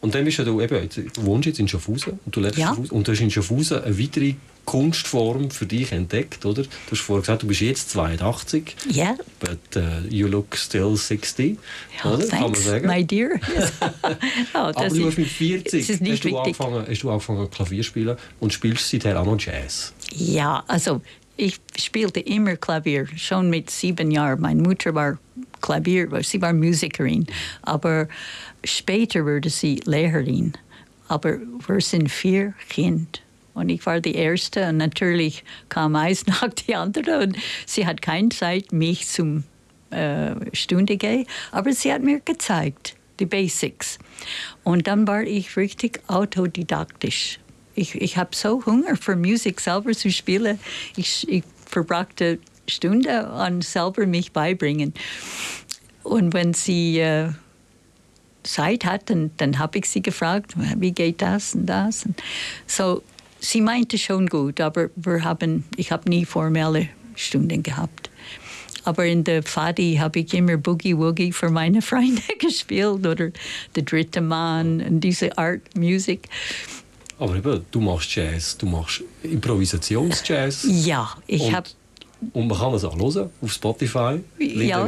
Und 0.02 0.16
dann 0.16 0.26
bist 0.26 0.40
du 0.40 0.60
eben, 0.62 0.84
jetzt, 0.84 0.98
du 0.98 1.26
wohnst 1.26 1.46
jetzt 1.46 1.60
in 1.60 1.68
Schaffhausen 1.68 2.20
und 2.26 2.36
du 2.36 2.40
lebst 2.40 2.58
Ja. 2.58 2.70
in 2.70 2.76
Schaffhausen 2.76 2.98
und 2.98 3.08
du 3.08 3.12
hast 3.12 3.20
in 3.22 3.30
Schaffhausen 3.32 3.84
eine 3.84 4.00
weitere 4.00 4.34
Kunstform 4.66 5.52
für 5.52 5.66
dich 5.66 5.92
entdeckt, 5.92 6.46
oder? 6.46 6.64
Du 6.64 6.70
hast 6.92 7.02
vorher 7.02 7.22
gesagt, 7.22 7.44
du 7.44 7.48
bist 7.48 7.62
jetzt 7.62 7.90
82, 7.92 8.76
Ja, 8.90 9.16
but 9.40 9.60
uh, 9.76 10.08
you 10.10 10.28
look 10.28 10.56
still 10.56 10.96
60, 10.96 11.58
ja 12.04 12.12
oder? 12.12 12.26
Kann 12.28 12.42
man 12.42 12.54
thanks, 12.54 12.66
sagen. 12.66 12.88
my 12.88 13.04
dear. 13.04 13.32
oh, 14.54 14.58
Aber 14.58 14.88
du 14.90 15.06
hast 15.08 15.18
mit 15.18 15.28
40 15.28 15.82
es 15.84 15.90
ist 15.90 16.02
nicht 16.02 16.24
hast, 16.24 16.32
du 16.32 16.38
angefangen, 16.38 16.86
hast 16.88 17.04
du 17.04 17.10
angefangen 17.10 17.50
Klavier 17.50 17.82
zu 17.82 17.88
spielen 17.90 18.18
und 18.40 18.54
spielst 18.54 18.90
seither 18.90 19.20
auch 19.20 19.26
noch 19.26 19.40
Jazz. 19.40 19.94
Ja, 20.14 20.64
also 20.68 21.02
ich 21.38 21.60
spielte 21.78 22.20
immer 22.20 22.56
Klavier, 22.56 23.08
schon 23.18 23.50
mit 23.50 23.70
sieben 23.70 24.12
Jahren. 24.12 24.42
Meine 24.42 24.62
Mutter 24.62 24.94
war 24.94 25.18
Klavier, 25.62 26.10
sie 26.24 26.42
war 26.42 26.54
Musikerin, 26.54 27.26
aber 27.62 28.08
später 28.64 29.26
wurde 29.26 29.50
sie 29.50 29.80
Lehrerin. 29.86 30.54
Aber 31.08 31.38
wir 31.68 31.82
sind 31.82 32.10
vier 32.10 32.54
Kinder. 32.70 33.20
Und 33.54 33.70
ich 33.70 33.86
war 33.86 34.00
die 34.00 34.16
Erste 34.16 34.70
und 34.70 34.78
natürlich 34.78 35.44
kam 35.70 35.96
eins 35.96 36.26
nach 36.28 36.50
die 36.50 36.76
andere 36.76 37.20
und 37.20 37.38
sie 37.66 37.86
hat 37.86 38.02
keine 38.02 38.30
Zeit, 38.30 38.72
mich 38.72 39.08
zum 39.08 39.44
äh, 39.90 40.36
Stunde 40.54 40.98
gehen, 40.98 41.26
aber 41.52 41.74
sie 41.74 41.92
hat 41.92 42.02
mir 42.02 42.22
gezeigt, 42.22 42.96
die 43.20 43.26
Basics. 43.26 44.00
Und 44.64 44.88
dann 44.88 45.08
war 45.08 45.24
ich 45.24 45.58
richtig 45.58 46.02
autodidaktisch. 46.08 47.40
Ich, 47.76 47.96
ich 47.96 48.18
habe 48.18 48.36
so 48.36 48.66
Hunger 48.66 48.96
für 48.96 49.16
Musik 49.16 49.60
selber 49.60 49.92
zu 49.92 50.12
spielen. 50.12 50.60
Ich, 50.96 51.28
ich 51.30 51.44
verbrachte 51.66 52.40
Stunden 52.68 53.08
an 53.08 53.62
selber 53.62 54.06
mich 54.06 54.32
beibringen. 54.32 54.94
Und 56.04 56.34
wenn 56.34 56.54
sie 56.54 57.00
äh, 57.00 57.30
Zeit 58.44 58.86
hat, 58.86 59.10
dann, 59.10 59.32
dann 59.38 59.60
habe 59.60 59.80
ich 59.80 59.90
sie 59.90 60.02
gefragt, 60.02 60.54
wie 60.78 60.92
geht 60.92 61.22
das 61.22 61.56
und 61.56 61.68
das. 61.68 62.06
Und 62.06 62.22
so, 62.66 63.04
sie 63.40 63.62
meinte 63.62 63.98
schon 63.98 64.28
gut, 64.28 64.60
aber 64.60 64.90
wir 64.96 65.24
haben, 65.24 65.66
ich 65.76 65.92
habe 65.92 66.10
nie 66.10 66.26
formelle 66.26 66.90
Stunden 67.16 67.64
gehabt. 67.64 68.10
Aber 68.84 69.06
in 69.06 69.24
der 69.24 69.44
Fadi 69.44 69.98
habe 70.00 70.20
ich 70.20 70.34
immer 70.34 70.58
Boogie 70.58 70.98
Woogie 70.98 71.32
für 71.32 71.50
meine 71.50 71.82
Freunde 71.84 72.22
gespielt 72.40 73.06
oder 73.06 73.30
Der 73.76 73.84
dritte 73.84 74.22
Mann 74.22 74.82
und 74.82 75.02
diese 75.02 75.38
Art 75.38 75.62
Musik. 75.76 76.28
Aber 77.20 77.36
eben, 77.36 77.64
du 77.70 77.80
machst 77.80 78.16
Jazz, 78.16 78.58
du 78.58 78.66
machst 78.66 79.04
Improvisationsjazz 79.22 80.66
Ja, 80.68 81.16
ich 81.28 81.54
habe 81.54 81.70
und 82.34 82.48
man 82.48 82.58
kann 82.58 82.74
es 82.74 82.84
auch 82.84 82.96
hören 82.98 83.30
auf 83.42 83.52
Spotify, 83.52 84.20
Linda 84.38 84.88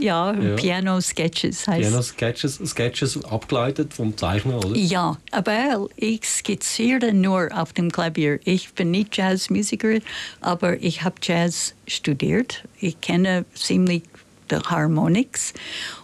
Ja. 0.00 0.32
Piano 0.56 1.00
Sketches 1.00 1.66
heißt 1.66 1.80
Piano 1.80 2.02
Sketches, 2.02 2.60
Sketches 2.64 3.24
abgeleitet 3.24 3.94
vom 3.94 4.16
Zeichner, 4.16 4.58
oder? 4.58 4.76
Ja, 4.76 5.16
aber 5.30 5.88
ich 5.96 6.24
skizziere 6.24 7.12
nur 7.12 7.48
auf 7.54 7.72
dem 7.72 7.90
Klavier. 7.90 8.40
Ich 8.44 8.72
bin 8.74 8.90
nicht 8.90 9.16
Jazzmusikerin, 9.16 10.02
aber 10.40 10.82
ich 10.82 11.02
habe 11.02 11.16
Jazz 11.22 11.74
studiert. 11.86 12.64
Ich 12.80 13.00
kenne 13.00 13.44
ziemlich 13.54 14.02
die 14.50 14.56
Harmonics 14.56 15.54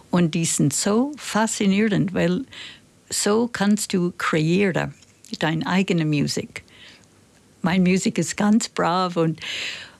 und 0.09 0.33
die 0.35 0.45
sind 0.45 0.73
so 0.73 1.11
faszinierend, 1.17 2.13
weil 2.13 2.45
so 3.09 3.49
kannst 3.51 3.93
du 3.93 4.13
kreieren 4.17 4.93
deine 5.39 5.67
eigene 5.67 6.05
Musik. 6.05 6.63
Meine 7.61 7.89
Musik 7.89 8.17
ist 8.17 8.37
ganz 8.37 8.69
brav 8.69 9.17
und 9.17 9.39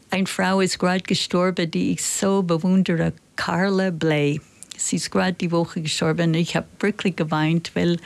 eine 0.10 0.28
Frau 0.28 0.62
ist 0.62 0.80
gerade 0.80 1.04
gestorben, 1.04 1.70
die 1.70 1.94
ich 1.94 2.04
so 2.04 2.44
bewundere, 2.44 3.13
Carla 3.36 3.89
Bley. 3.91 4.39
Sie 4.78 4.98
ist 4.98 5.12
gerade 5.12 5.34
die 5.34 5.52
Woche 5.52 5.82
gestorben 5.82 6.34
ich 6.34 6.56
habe 6.56 6.68
wirklich 6.80 7.15
geweint, 7.15 7.72
weil 7.76 7.98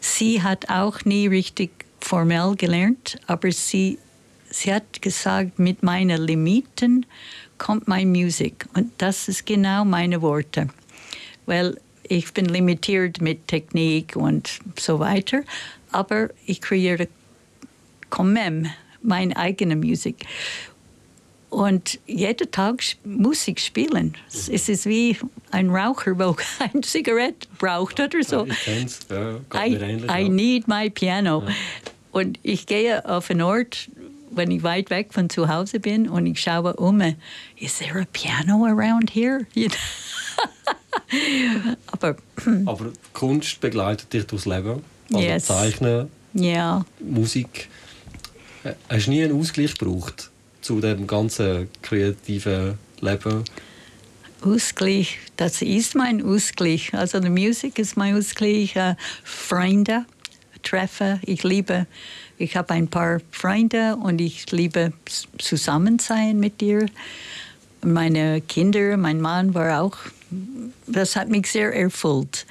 sie 0.00 0.42
hat 0.42 0.68
auch 0.68 1.04
nie 1.04 1.26
richtig 1.26 1.70
formell 2.00 2.54
gelernt, 2.56 3.18
aber 3.26 3.52
sie, 3.52 3.98
sie 4.50 4.74
hat 4.74 5.00
gesagt, 5.00 5.58
mit 5.58 5.82
meinen 5.82 6.20
Limiten 6.20 7.06
kommt 7.58 7.86
meine 7.86 8.06
Musik. 8.06 8.66
Und 8.74 8.90
das 8.98 9.28
ist 9.28 9.46
genau 9.46 9.84
meine 9.84 10.20
Worte. 10.20 10.68
Weil 11.46 11.78
ich 12.02 12.32
bin 12.34 12.46
limitiert 12.46 13.20
mit 13.20 13.46
Technik 13.48 14.16
und 14.16 14.58
so 14.78 14.98
weiter, 14.98 15.42
aber 15.92 16.30
ich 16.46 16.60
kreiere 16.60 17.08
quand 18.10 18.32
même 18.32 18.68
meine 19.02 19.36
eigene 19.36 19.76
Musik. 19.76 20.26
Und 21.52 22.00
jeden 22.06 22.50
Tag 22.50 22.82
muss 23.04 23.46
ich 23.46 23.62
spielen. 23.62 24.16
Es 24.26 24.48
ist 24.48 24.86
wie 24.86 25.18
ein 25.50 25.68
Raucher, 25.68 26.14
der 26.14 26.34
eine 26.60 26.80
Zigarette 26.80 27.46
braucht 27.58 28.00
oder 28.00 28.22
so. 28.22 28.46
Ich 28.46 28.64
kenn's, 28.64 29.00
ja, 29.10 29.36
I. 29.54 29.74
I 29.74 30.06
ja. 30.06 30.28
need 30.30 30.66
my 30.66 30.88
piano. 30.88 31.42
Und 32.10 32.38
ich 32.42 32.64
gehe 32.64 33.06
auf 33.06 33.30
einen 33.30 33.42
Ort, 33.42 33.90
wenn 34.30 34.50
ich 34.50 34.62
weit 34.62 34.88
weg 34.88 35.12
von 35.12 35.28
zu 35.28 35.46
Hause 35.46 35.78
bin 35.78 36.08
und 36.08 36.24
ich 36.24 36.40
schaue 36.40 36.72
um, 36.76 37.02
is 37.56 37.76
there 37.76 38.00
a 38.00 38.06
piano 38.14 38.64
around 38.64 39.10
here? 39.14 39.46
You 39.54 39.68
know? 39.68 39.76
Aber 41.88 42.16
Aber 42.64 42.92
Kunst 43.12 43.60
begleitet 43.60 44.10
dich 44.10 44.26
durchs 44.26 44.46
Leben. 44.46 44.82
Also 45.12 45.26
Yes. 45.26 45.44
Zeichnen, 45.44 46.08
ja, 46.32 46.86
Musik. 46.98 47.68
Äh, 48.64 48.72
Hast 48.88 49.06
du 49.06 49.10
nie 49.10 49.22
einen 49.22 49.38
Ausgleich 49.38 49.76
gebraucht 49.76 50.31
zu 50.62 50.80
dem 50.80 51.06
ganzen 51.06 51.68
kreativen 51.82 52.78
Leben? 53.00 53.44
Ausgleich, 54.40 55.18
das 55.36 55.62
ist 55.62 55.94
mein 55.94 56.24
Ausgleich. 56.24 56.94
Also 56.94 57.20
die 57.20 57.30
Musik 57.30 57.78
ist 57.78 57.96
mein 57.96 58.16
Ausgleich. 58.16 58.74
Äh, 58.74 58.96
Freunde 59.22 60.04
treffen, 60.62 61.20
ich 61.24 61.42
liebe, 61.42 61.86
ich 62.38 62.56
habe 62.56 62.74
ein 62.74 62.88
paar 62.88 63.20
Freunde 63.30 63.96
und 63.96 64.20
ich 64.20 64.50
liebe 64.50 64.92
zusammen 65.38 65.98
sein 65.98 66.38
mit 66.40 66.60
dir. 66.60 66.86
Meine 67.84 68.40
Kinder, 68.40 68.96
mein 68.96 69.20
Mann 69.20 69.54
war 69.54 69.82
auch, 69.82 69.96
das 70.86 71.16
hat 71.16 71.28
mich 71.28 71.46
sehr 71.46 71.74
erfüllt. 71.74 72.46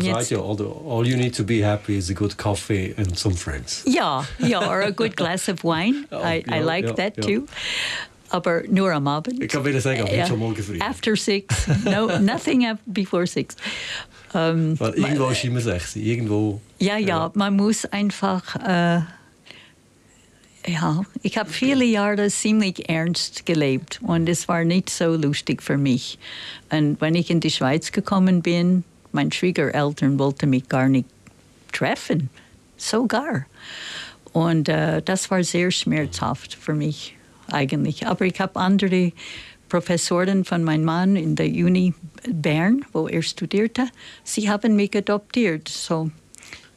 Jetzt, 0.00 0.30
ja, 0.30 0.38
all, 0.40 0.56
the- 0.56 0.64
all 0.64 1.06
you 1.06 1.16
need 1.16 1.34
to 1.36 1.44
be 1.44 1.64
happy 1.64 1.96
is 1.98 2.10
a 2.10 2.14
good 2.14 2.36
coffee 2.36 2.94
and 2.96 3.18
some 3.18 3.34
friends. 3.34 3.82
ja, 3.86 4.24
ja, 4.38 4.60
or 4.68 4.82
a 4.82 4.90
good 4.90 5.16
glass 5.16 5.48
of 5.48 5.62
wine. 5.64 6.06
I, 6.12 6.42
I 6.46 6.56
ja, 6.58 6.64
like 6.64 6.86
ja, 6.86 6.92
that 6.94 7.16
ja. 7.18 7.22
too. 7.22 7.46
Aber 8.30 8.62
nur 8.68 8.92
am 8.92 9.06
Abend. 9.06 9.40
Ich 9.42 9.48
kann 9.50 9.64
wieder 9.64 9.80
sagen, 9.80 10.00
aber 10.02 10.14
Ja. 10.14 10.26
schon 10.26 10.38
morgen 10.40 10.60
früh. 10.62 10.78
After 10.80 11.14
six. 11.16 11.54
No, 11.84 12.06
nothing 12.20 12.66
before 12.86 13.26
six. 13.26 13.54
Ähm, 14.34 14.78
Weil 14.80 14.94
irgendwo 14.94 15.28
ist 15.28 15.44
immer 15.44 15.60
sechs. 15.60 15.94
Irgendwo. 15.94 16.60
ja, 16.80 16.96
ja, 16.98 17.30
man 17.34 17.54
muss 17.54 17.84
einfach. 17.84 18.56
Äh, 18.56 19.02
ja, 20.66 21.02
ich 21.22 21.36
habe 21.36 21.50
viele 21.50 21.84
Jahre 21.84 22.28
ziemlich 22.30 22.88
ernst 22.88 23.44
gelebt 23.44 24.00
und 24.02 24.28
es 24.28 24.48
war 24.48 24.64
nicht 24.64 24.88
so 24.90 25.14
lustig 25.14 25.62
für 25.62 25.76
mich. 25.76 26.18
Und 26.70 27.00
wenn 27.02 27.14
ich 27.14 27.30
in 27.30 27.40
die 27.40 27.50
Schweiz 27.50 27.92
gekommen 27.92 28.40
bin, 28.42 28.82
meine 29.14 29.32
Schwiegereltern 29.32 30.18
wollten 30.18 30.50
mich 30.50 30.68
gar 30.68 30.88
nicht 30.88 31.06
treffen, 31.72 32.30
sogar. 32.76 33.46
Und 34.32 34.68
äh, 34.68 35.00
das 35.02 35.30
war 35.30 35.42
sehr 35.44 35.70
schmerzhaft 35.70 36.54
für 36.54 36.74
mich 36.74 37.16
eigentlich. 37.50 38.06
Aber 38.06 38.24
ich 38.24 38.40
habe 38.40 38.58
andere 38.58 39.12
Professoren 39.68 40.44
von 40.44 40.62
meinem 40.64 40.84
Mann 40.84 41.16
in 41.16 41.36
der 41.36 41.46
Uni 41.46 41.94
Bern, 42.28 42.84
wo 42.92 43.06
er 43.08 43.22
studierte, 43.22 43.86
sie 44.22 44.48
haben 44.50 44.76
mich 44.76 44.96
adoptiert. 44.96 45.68
So, 45.68 46.10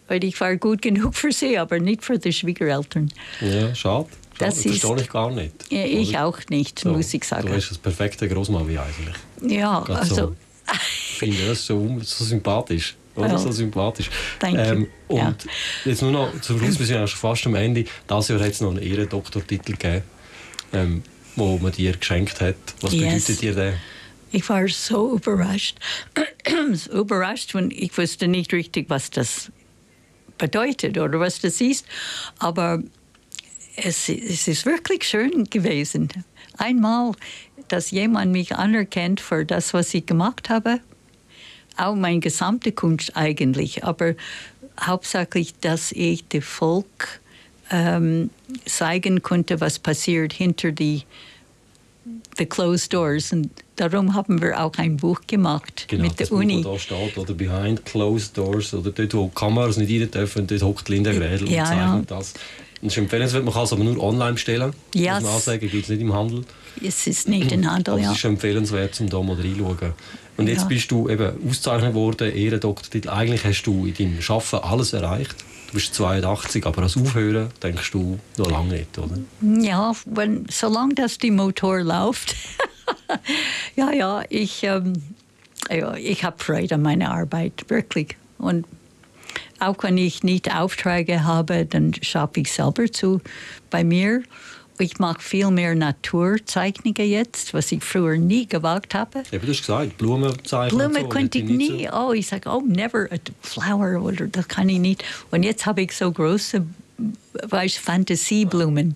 weil 0.08 0.24
ich 0.24 0.40
war 0.42 0.56
gut 0.58 0.82
genug 0.82 1.16
für 1.16 1.32
sie, 1.32 1.58
aber 1.58 1.80
nicht 1.80 2.04
für 2.04 2.18
die 2.20 2.34
Schwiegereltern. 2.34 3.12
Ja, 3.42 3.74
schade. 3.76 4.08
Das 4.40 4.56
das 4.56 4.66
ist- 4.66 4.82
verstehe 4.82 5.04
ich 5.04 5.10
gar 5.10 5.32
nicht. 5.32 5.54
Ich 5.72 6.10
Oder? 6.10 6.26
auch 6.28 6.40
nicht, 6.50 6.80
So, 6.80 6.90
muss 6.92 7.12
ich 7.14 7.22
Du 7.22 7.28
sagen. 7.28 7.50
bist 7.52 7.72
das 7.72 7.78
perfekte 7.80 8.28
Großmami 8.30 8.78
eigentlich. 8.78 9.16
Ja, 9.58 9.80
Gerade 9.82 10.00
also. 10.02 10.16
so. 10.16 10.36
Ich 11.22 11.36
finde 11.36 11.48
das 11.48 11.66
so, 11.66 11.98
so 12.04 12.24
sympathisch. 12.26 12.96
Oder 13.16 13.30
Ja. 13.30 13.38
so 13.38 13.52
sympathisch. 13.52 14.10
Thank 14.40 14.58
you. 14.58 14.86
und 15.08 15.18
Ja. 15.18 15.36
jetzt 15.86 16.02
nur 16.04 16.12
noch 16.12 16.40
zum 16.42 16.60
Schluss, 16.60 16.78
wir 16.78 16.86
sind 16.86 16.96
ja 16.98 17.08
schon 17.08 17.20
fast 17.20 17.48
am 17.48 17.56
Ende. 17.56 17.86
Dieses 18.10 18.28
Jahr 18.28 18.40
hat 18.40 18.52
es 18.52 18.62
noch 18.62 18.70
einen 18.70 18.84
Ehrendoktortitel 18.84 19.72
gegeben, 19.72 20.04
ähm, 20.74 21.02
wo 21.36 21.58
man 21.58 21.72
dir 21.72 21.94
geschenkt 21.98 22.40
hat. 22.42 22.56
Was 22.82 22.94
Yes. 22.94 23.26
bedeutet 23.26 23.42
dir 23.42 23.56
der? 23.56 23.74
Ich 24.32 24.48
war 24.50 24.68
so 24.68 25.16
überrascht. 25.16 25.78
so 26.74 26.92
überrascht 26.92 27.56
und 27.56 27.72
ich 27.74 27.98
wusste 27.98 28.28
nicht 28.28 28.54
richtig, 28.54 28.88
was 28.90 29.10
das 29.10 29.52
bedeutet 30.38 30.98
oder 31.00 31.20
was 31.20 31.40
das 31.40 31.60
ist. 31.62 31.86
Aber 32.38 32.84
es, 33.78 34.10
es 34.10 34.48
ist 34.48 34.66
wirklich 34.68 35.04
schön 35.08 35.46
gewesen. 35.46 36.10
Einmal, 36.58 37.14
dass 37.68 37.90
jemand 37.92 38.32
mich 38.32 38.56
anerkennt 38.56 39.22
für 39.22 39.44
das, 39.46 39.74
was 39.74 39.94
ich 39.94 40.06
gemacht 40.06 40.50
habe. 40.50 40.82
Auch 41.78 41.96
meine 41.96 42.20
gesamte 42.20 42.72
Kunst 42.72 43.16
eigentlich, 43.16 43.84
aber 43.84 44.16
hauptsächlich, 44.80 45.54
dass 45.60 45.92
ich 45.92 46.28
dem 46.28 46.42
Volk 46.42 47.20
ähm, 47.72 48.30
zeigen 48.66 49.22
konnte, 49.22 49.60
was 49.60 49.80
passiert 49.80 50.34
hinter 50.34 50.72
die 50.72 51.04
the 52.38 52.46
closed 52.46 52.94
doors. 52.94 53.34
Und 53.34 53.50
darum 53.76 54.14
haben 54.14 54.42
wir 54.42 54.60
auch 54.60 54.74
ein 54.78 54.98
Buch 54.98 55.22
gemacht 55.28 55.86
genau, 55.88 56.04
mit 56.04 56.20
der 56.20 56.28
Buch, 56.28 56.38
Uni. 56.38 56.64
da 56.64 56.78
steht, 56.78 57.18
oder 57.18 57.34
behind 57.34 57.86
closed 57.86 58.38
doors, 58.38 58.74
oder 58.74 58.92
dort, 58.92 59.14
wo 59.14 59.28
Kameras 59.28 59.78
nicht 59.78 60.02
rein 60.02 60.12
dürfen, 60.12 60.48
dort 60.48 60.62
hockt 60.62 60.90
Linda 60.90 61.12
Grädel 61.12 61.50
ja, 61.50 61.64
und 61.64 61.68
zeichnet 61.68 62.10
ja. 62.10 62.18
das. 62.18 62.34
Es 62.80 62.90
ist 62.90 62.98
empfehlenswert, 62.98 63.44
man 63.44 63.54
kann 63.54 63.64
es 63.64 63.74
aber 63.74 63.84
nur 63.84 64.02
online 64.02 64.34
bestellen. 64.34 64.72
Ja, 64.94 65.16
Muss 65.16 65.24
man 65.24 65.34
ansagen, 65.34 65.70
gibt 65.70 65.84
es 65.84 65.90
nicht 65.90 66.02
im 66.02 66.14
Handel. 66.14 66.44
Es 66.84 67.08
ist 67.08 67.28
nicht 67.28 67.52
in 67.52 67.70
Handel, 67.70 67.96
Aber 67.96 68.04
ja. 68.04 68.12
es 68.12 68.18
ist 68.18 68.24
empfehlenswert, 68.24 69.00
um 69.02 69.10
da 69.10 69.22
mal 69.22 69.36
reinschauen. 69.36 69.94
Und 70.38 70.48
jetzt 70.48 70.62
Ja. 70.64 70.68
bist 70.68 70.92
du 70.92 71.10
eben 71.10 71.32
ausgezeichnet 71.48 71.94
worden, 71.94 72.32
Ehrendoktortitel. 72.34 73.10
Eigentlich 73.10 73.44
hast 73.44 73.64
du 73.64 73.86
in 73.86 73.94
deinem 73.96 74.22
Schaffen 74.22 74.60
alles 74.60 74.94
erreicht. 74.94 75.36
Du 75.68 75.74
bist 75.74 75.94
82, 75.96 76.66
aber 76.66 76.84
als 76.84 76.96
Aufhören 76.96 77.50
denkst 77.62 77.92
du 77.92 78.20
noch 78.38 78.50
lange 78.50 78.74
nicht, 78.76 78.98
oder? 78.98 79.18
Ja, 79.42 79.92
wenn, 80.06 80.46
solange 80.50 80.94
das 80.96 81.18
die 81.18 81.32
Motor 81.32 81.82
läuft. 81.82 82.36
ja, 83.76 83.92
ja, 83.92 84.24
ich, 84.30 84.64
ähm, 84.64 84.94
ja, 85.70 85.96
ich 85.96 86.24
habe 86.24 86.42
Freude 86.42 86.76
an 86.76 86.84
meiner 86.84 87.12
Arbeit, 87.12 87.66
wirklich. 87.68 88.16
Und 88.38 88.66
auch 89.60 89.76
wenn 89.82 89.98
ich 89.98 90.24
nicht 90.24 90.54
Aufträge 90.56 91.24
habe, 91.24 91.66
dann 91.66 91.94
schaffe 92.02 92.40
ich 92.42 92.52
selber 92.52 92.90
zu 92.92 93.20
bei 93.70 93.84
mir. 93.84 94.24
Ich 94.80 95.00
mache 95.00 95.22
viel 95.22 95.50
mehr 95.52 95.76
Naturzeichnungen 95.76 97.10
jetzt, 97.10 97.54
was 97.54 97.72
ich 97.72 97.84
früher 97.84 98.18
nie 98.18 98.48
gewagt 98.48 98.94
habe. 98.94 99.24
Eben, 99.32 99.46
du 99.46 99.52
hast 99.52 99.62
gesagt, 99.62 99.98
Blumenzeichen 99.98 100.80
und 100.80 100.92
Blume 100.92 101.02
so, 101.02 101.10
konnte 101.10 101.38
ich 101.40 101.46
nie. 101.46 101.90
Oh, 101.92 102.14
ich 102.14 102.28
sage, 102.28 102.50
oh, 102.50 102.62
never 102.66 103.08
a 103.12 103.18
flower 103.42 104.02
oder 104.02 104.28
das 104.28 104.48
kann 104.48 104.70
ich 104.70 104.80
nicht. 104.80 105.04
Und 105.32 105.44
jetzt 105.44 105.66
habe 105.66 105.82
ich 105.82 105.92
so 105.92 106.12
große 106.12 106.66
weißt, 107.44 107.78
Fantasieblumen. 107.78 108.96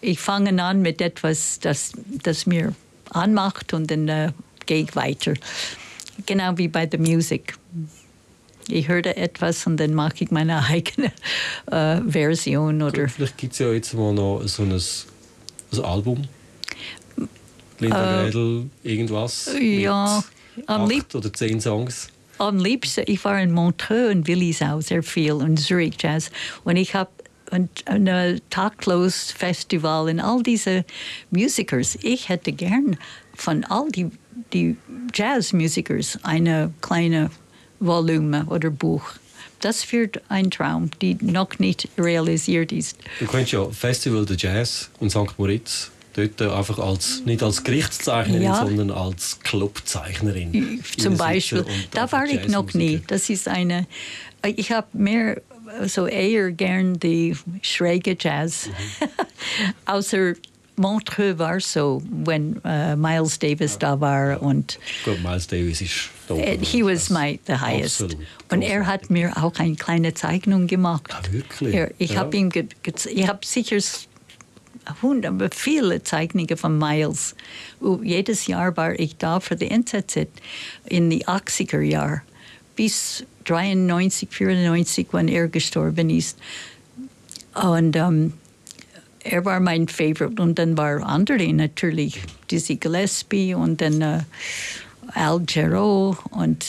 Ich 0.00 0.18
fange 0.18 0.62
an 0.62 0.80
mit 0.82 1.00
etwas, 1.00 1.58
das, 1.60 1.92
das 2.22 2.46
mir 2.46 2.74
anmacht 3.10 3.74
und 3.74 3.90
dann 3.90 4.08
äh, 4.08 4.32
gehe 4.66 4.84
ich 4.84 4.96
weiter. 4.96 5.34
Genau 6.26 6.56
wie 6.56 6.68
bei 6.68 6.86
der 6.86 7.00
Musik. 7.00 7.54
Ich 8.72 8.88
höre 8.88 9.06
etwas 9.16 9.66
und 9.66 9.78
dann 9.78 9.94
mache 9.94 10.14
ich 10.20 10.30
meine 10.30 10.64
eigene 10.68 11.12
äh, 11.70 12.00
Version 12.06 12.82
oder 12.82 13.08
Vielleicht 13.08 13.38
gibt 13.38 13.52
es 13.52 13.58
ja 13.58 13.72
jetzt 13.72 13.94
mal 13.94 14.12
noch 14.12 14.42
so 14.46 14.62
ein, 14.62 14.72
ein 14.72 15.84
Album. 15.84 16.28
Linda 17.78 18.24
Grädel, 18.24 18.66
irgendwas. 18.82 19.48
Äh, 19.54 19.80
ja, 19.80 20.22
am 20.66 20.82
acht 20.82 20.90
lieb- 20.90 21.14
oder 21.14 21.32
zehn 21.32 21.60
Songs. 21.60 22.08
am 22.38 22.58
liebsten, 22.58 23.04
ich 23.06 23.24
war 23.24 23.40
in 23.40 23.52
Montreux 23.52 24.10
und 24.12 24.26
Willisau 24.26 24.80
sehr 24.80 25.02
viel 25.02 25.32
und 25.32 25.58
Zurich 25.58 25.96
Jazz. 25.98 26.30
Und 26.64 26.76
ich 26.76 26.94
habe 26.94 27.10
ein, 27.50 27.68
ein 27.86 28.06
äh, 28.06 28.40
taktlos 28.50 29.32
Festival 29.32 30.08
und 30.08 30.20
all 30.20 30.42
diese 30.42 30.84
Musikers. 31.30 31.98
Ich 32.02 32.28
hätte 32.28 32.52
gern 32.52 32.96
von 33.34 33.64
all 33.64 33.88
die, 33.90 34.10
die 34.52 34.76
Jazzmusikers 35.14 36.18
eine 36.22 36.72
kleine 36.80 37.30
Volume 37.80 38.44
oder 38.46 38.70
Buch. 38.70 39.02
Das 39.60 39.90
wird 39.92 40.22
ein 40.28 40.50
Traum, 40.50 40.90
die 41.02 41.16
noch 41.20 41.58
nicht 41.58 41.88
realisiert 41.98 42.72
ist. 42.72 42.96
Du 43.18 43.26
könntest 43.26 43.52
ja 43.52 43.68
Festival 43.70 44.24
de 44.24 44.36
Jazz 44.38 44.90
in 45.00 45.10
St. 45.10 45.38
Moritz 45.38 45.90
dort 46.14 46.40
einfach 46.42 46.78
als, 46.78 47.22
nicht 47.24 47.42
als 47.42 47.62
Gerichtszeichnerin, 47.62 48.42
Ja. 48.42 48.64
sondern 48.66 48.90
als 48.90 49.38
Clubzeichnerin. 49.40 50.82
Zum 50.98 51.16
Beispiel. 51.16 51.64
Da 51.92 52.10
war 52.10 52.24
ich 52.26 52.48
noch 52.48 52.72
nie. 52.74 53.00
Das 53.06 53.28
ist 53.30 53.48
eine. 53.48 53.86
Ich 54.44 54.72
habe 54.72 54.86
mehr, 54.94 55.40
so 55.86 56.06
eher 56.06 56.50
gern 56.52 56.98
die 56.98 57.36
schräge 57.62 58.16
Jazz. 58.18 58.68
Außer 59.86 60.34
Montreux 60.80 61.38
war 61.38 61.60
so, 61.60 62.02
wenn 62.10 62.60
äh, 62.64 62.96
Miles 62.96 63.38
Davis 63.38 63.78
da 63.78 64.00
war 64.00 64.42
und 64.42 64.78
glaube, 65.04 65.20
Miles 65.20 65.46
Davis 65.46 65.80
ist 65.80 66.10
äh, 66.30 66.58
he 66.62 66.82
was 66.84 67.10
my 67.10 67.38
the 67.46 67.54
highest. 67.54 68.02
Absolut. 68.02 68.26
Und 68.50 68.62
er 68.62 68.86
hat 68.86 69.10
mir 69.10 69.36
auch 69.36 69.54
eine 69.58 69.76
kleine 69.76 70.14
Zeichnung 70.14 70.66
gemacht. 70.66 71.04
Ah, 71.10 71.20
wirklich? 71.30 71.74
Er, 71.74 71.90
ich 71.98 72.12
Ja. 72.12 72.20
habe 72.20 72.36
ihm, 72.36 72.50
ge, 72.50 72.66
ge, 72.82 72.94
ich 73.12 73.28
habe 73.28 73.40
sicher 73.44 73.76
s- 73.76 74.06
hundert, 75.02 75.54
viele 75.54 76.02
Zeichnungen 76.02 76.56
von 76.56 76.78
Miles. 76.78 77.34
Und 77.80 78.04
jedes 78.04 78.46
Jahr 78.46 78.76
war 78.76 78.98
ich 78.98 79.16
da 79.18 79.38
für 79.40 79.56
die 79.56 79.70
NZZ 79.70 80.26
in 80.86 81.10
die 81.10 81.26
80er 81.26 81.80
Jahre 81.80 82.22
bis 82.76 83.24
93, 83.44 84.28
94, 84.30 85.06
wenn 85.12 85.28
er 85.28 85.48
gestorben 85.48 86.08
ist. 86.10 86.38
Und 87.54 87.96
ähm, 87.96 88.32
er 89.24 89.44
war 89.44 89.60
mein 89.60 89.88
Favorite. 89.88 90.40
Und 90.40 90.58
dann 90.58 90.76
war 90.76 91.02
andere 91.02 91.52
natürlich, 91.52 92.20
Dizzy 92.50 92.76
Gillespie 92.76 93.54
und 93.54 93.80
dann 93.80 94.00
äh, 94.00 94.20
Al 95.14 95.42
Jarreau 95.48 96.16
und 96.30 96.64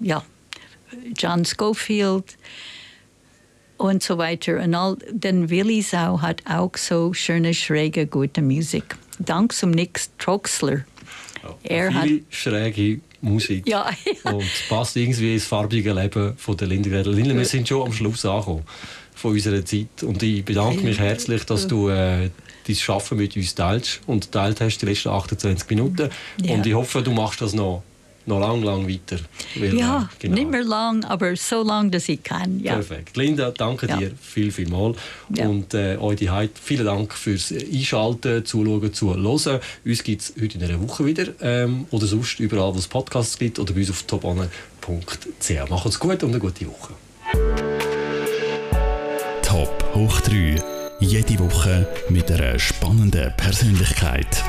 ja, 0.00 0.22
John 1.16 1.44
Schofield 1.44 2.36
und 3.76 4.02
so 4.02 4.18
weiter. 4.18 4.62
Und 4.62 4.74
all, 4.74 4.96
denn 5.10 5.50
Willisau 5.50 6.20
hat 6.20 6.42
auch 6.48 6.76
so 6.76 7.12
schöne, 7.12 7.54
schräge, 7.54 8.06
gute 8.06 8.42
Musik. 8.42 8.96
Dank 9.18 9.52
zum 9.52 9.70
Nick 9.70 10.00
Troxler. 10.18 10.84
Er 11.62 11.94
hat, 11.94 12.08
schräge 12.30 13.00
Musik. 13.20 13.68
Ja, 13.68 13.90
ja. 14.24 14.32
Und 14.32 14.42
es 14.42 14.68
passt 14.68 14.96
irgendwie 14.96 15.34
ins 15.34 15.44
farbige 15.44 15.92
Leben 15.92 16.36
von 16.36 16.56
der 16.56 16.68
Linda 16.68 16.90
Grädel. 16.90 17.14
Linda, 17.14 17.34
wir 17.34 17.44
sind 17.44 17.68
schon 17.68 17.86
am 17.86 17.92
Schluss 17.92 18.24
angekommen 18.24 18.64
von 19.16 19.32
unserer 19.32 19.64
Zeit. 19.64 20.02
Und 20.02 20.22
ich 20.22 20.44
bedanke 20.44 20.82
mich 20.84 21.00
herzlich, 21.00 21.44
dass 21.44 21.66
du 21.66 21.88
äh, 21.88 22.30
dein 22.68 22.76
Arbeiten 22.88 23.16
mit 23.16 23.36
uns 23.36 23.54
teilst 23.54 24.00
und 24.06 24.30
teilt 24.30 24.60
hast 24.60 24.78
die 24.78 24.86
letzten 24.86 25.08
28 25.08 25.68
Minuten. 25.70 26.10
Ja. 26.42 26.54
Und 26.54 26.66
ich 26.66 26.74
hoffe, 26.74 27.02
du 27.02 27.12
machst 27.12 27.40
das 27.40 27.54
noch, 27.54 27.82
noch 28.26 28.40
lang, 28.40 28.62
lang 28.62 28.86
weiter. 28.86 29.16
Weil, 29.54 29.74
ja, 29.74 30.02
äh, 30.02 30.16
genau. 30.18 30.34
nicht 30.34 30.50
mehr 30.50 30.64
lang, 30.64 31.02
aber 31.04 31.34
so 31.34 31.62
lang, 31.62 31.90
dass 31.90 32.08
ich 32.10 32.22
kann. 32.22 32.60
Ja. 32.60 32.74
Perfekt. 32.74 33.16
Linda, 33.16 33.50
danke 33.52 33.86
Ja. 33.86 33.96
dir 33.96 34.12
viel, 34.20 34.52
viel 34.52 34.68
mal. 34.68 34.94
Ja. 35.34 35.48
Und 35.48 35.72
äh, 35.72 35.96
euch 35.96 36.16
die 36.18 36.30
Heid, 36.30 36.50
vielen 36.62 36.84
Dank 36.84 37.14
fürs 37.14 37.52
Einschalten, 37.52 38.44
Zuschauen, 38.44 38.92
Zuhören. 38.92 39.60
Uns 39.84 40.04
gibt 40.04 40.22
es 40.22 40.34
heute 40.38 40.58
in 40.58 40.64
einer 40.64 40.82
Woche 40.86 41.06
wieder. 41.06 41.28
Ähm, 41.40 41.86
oder 41.90 42.06
sonst 42.06 42.38
überall, 42.38 42.74
wo 42.74 42.78
es 42.78 42.86
Podcasts 42.86 43.38
gibt. 43.38 43.58
Oder 43.58 43.72
bei 43.72 43.80
uns 43.80 43.90
auf 43.90 44.02
toponne.ch. 44.02 45.70
Macht's 45.70 45.98
gut 45.98 46.22
und 46.22 46.30
eine 46.30 46.38
gute 46.38 46.66
Woche. 46.66 46.92
Top 49.46 49.84
hoch 49.94 50.20
3. 50.22 50.56
Jede 50.98 51.38
Woche 51.38 51.86
mit 52.08 52.32
einer 52.32 52.58
spannenden 52.58 53.32
Persönlichkeit. 53.36 54.42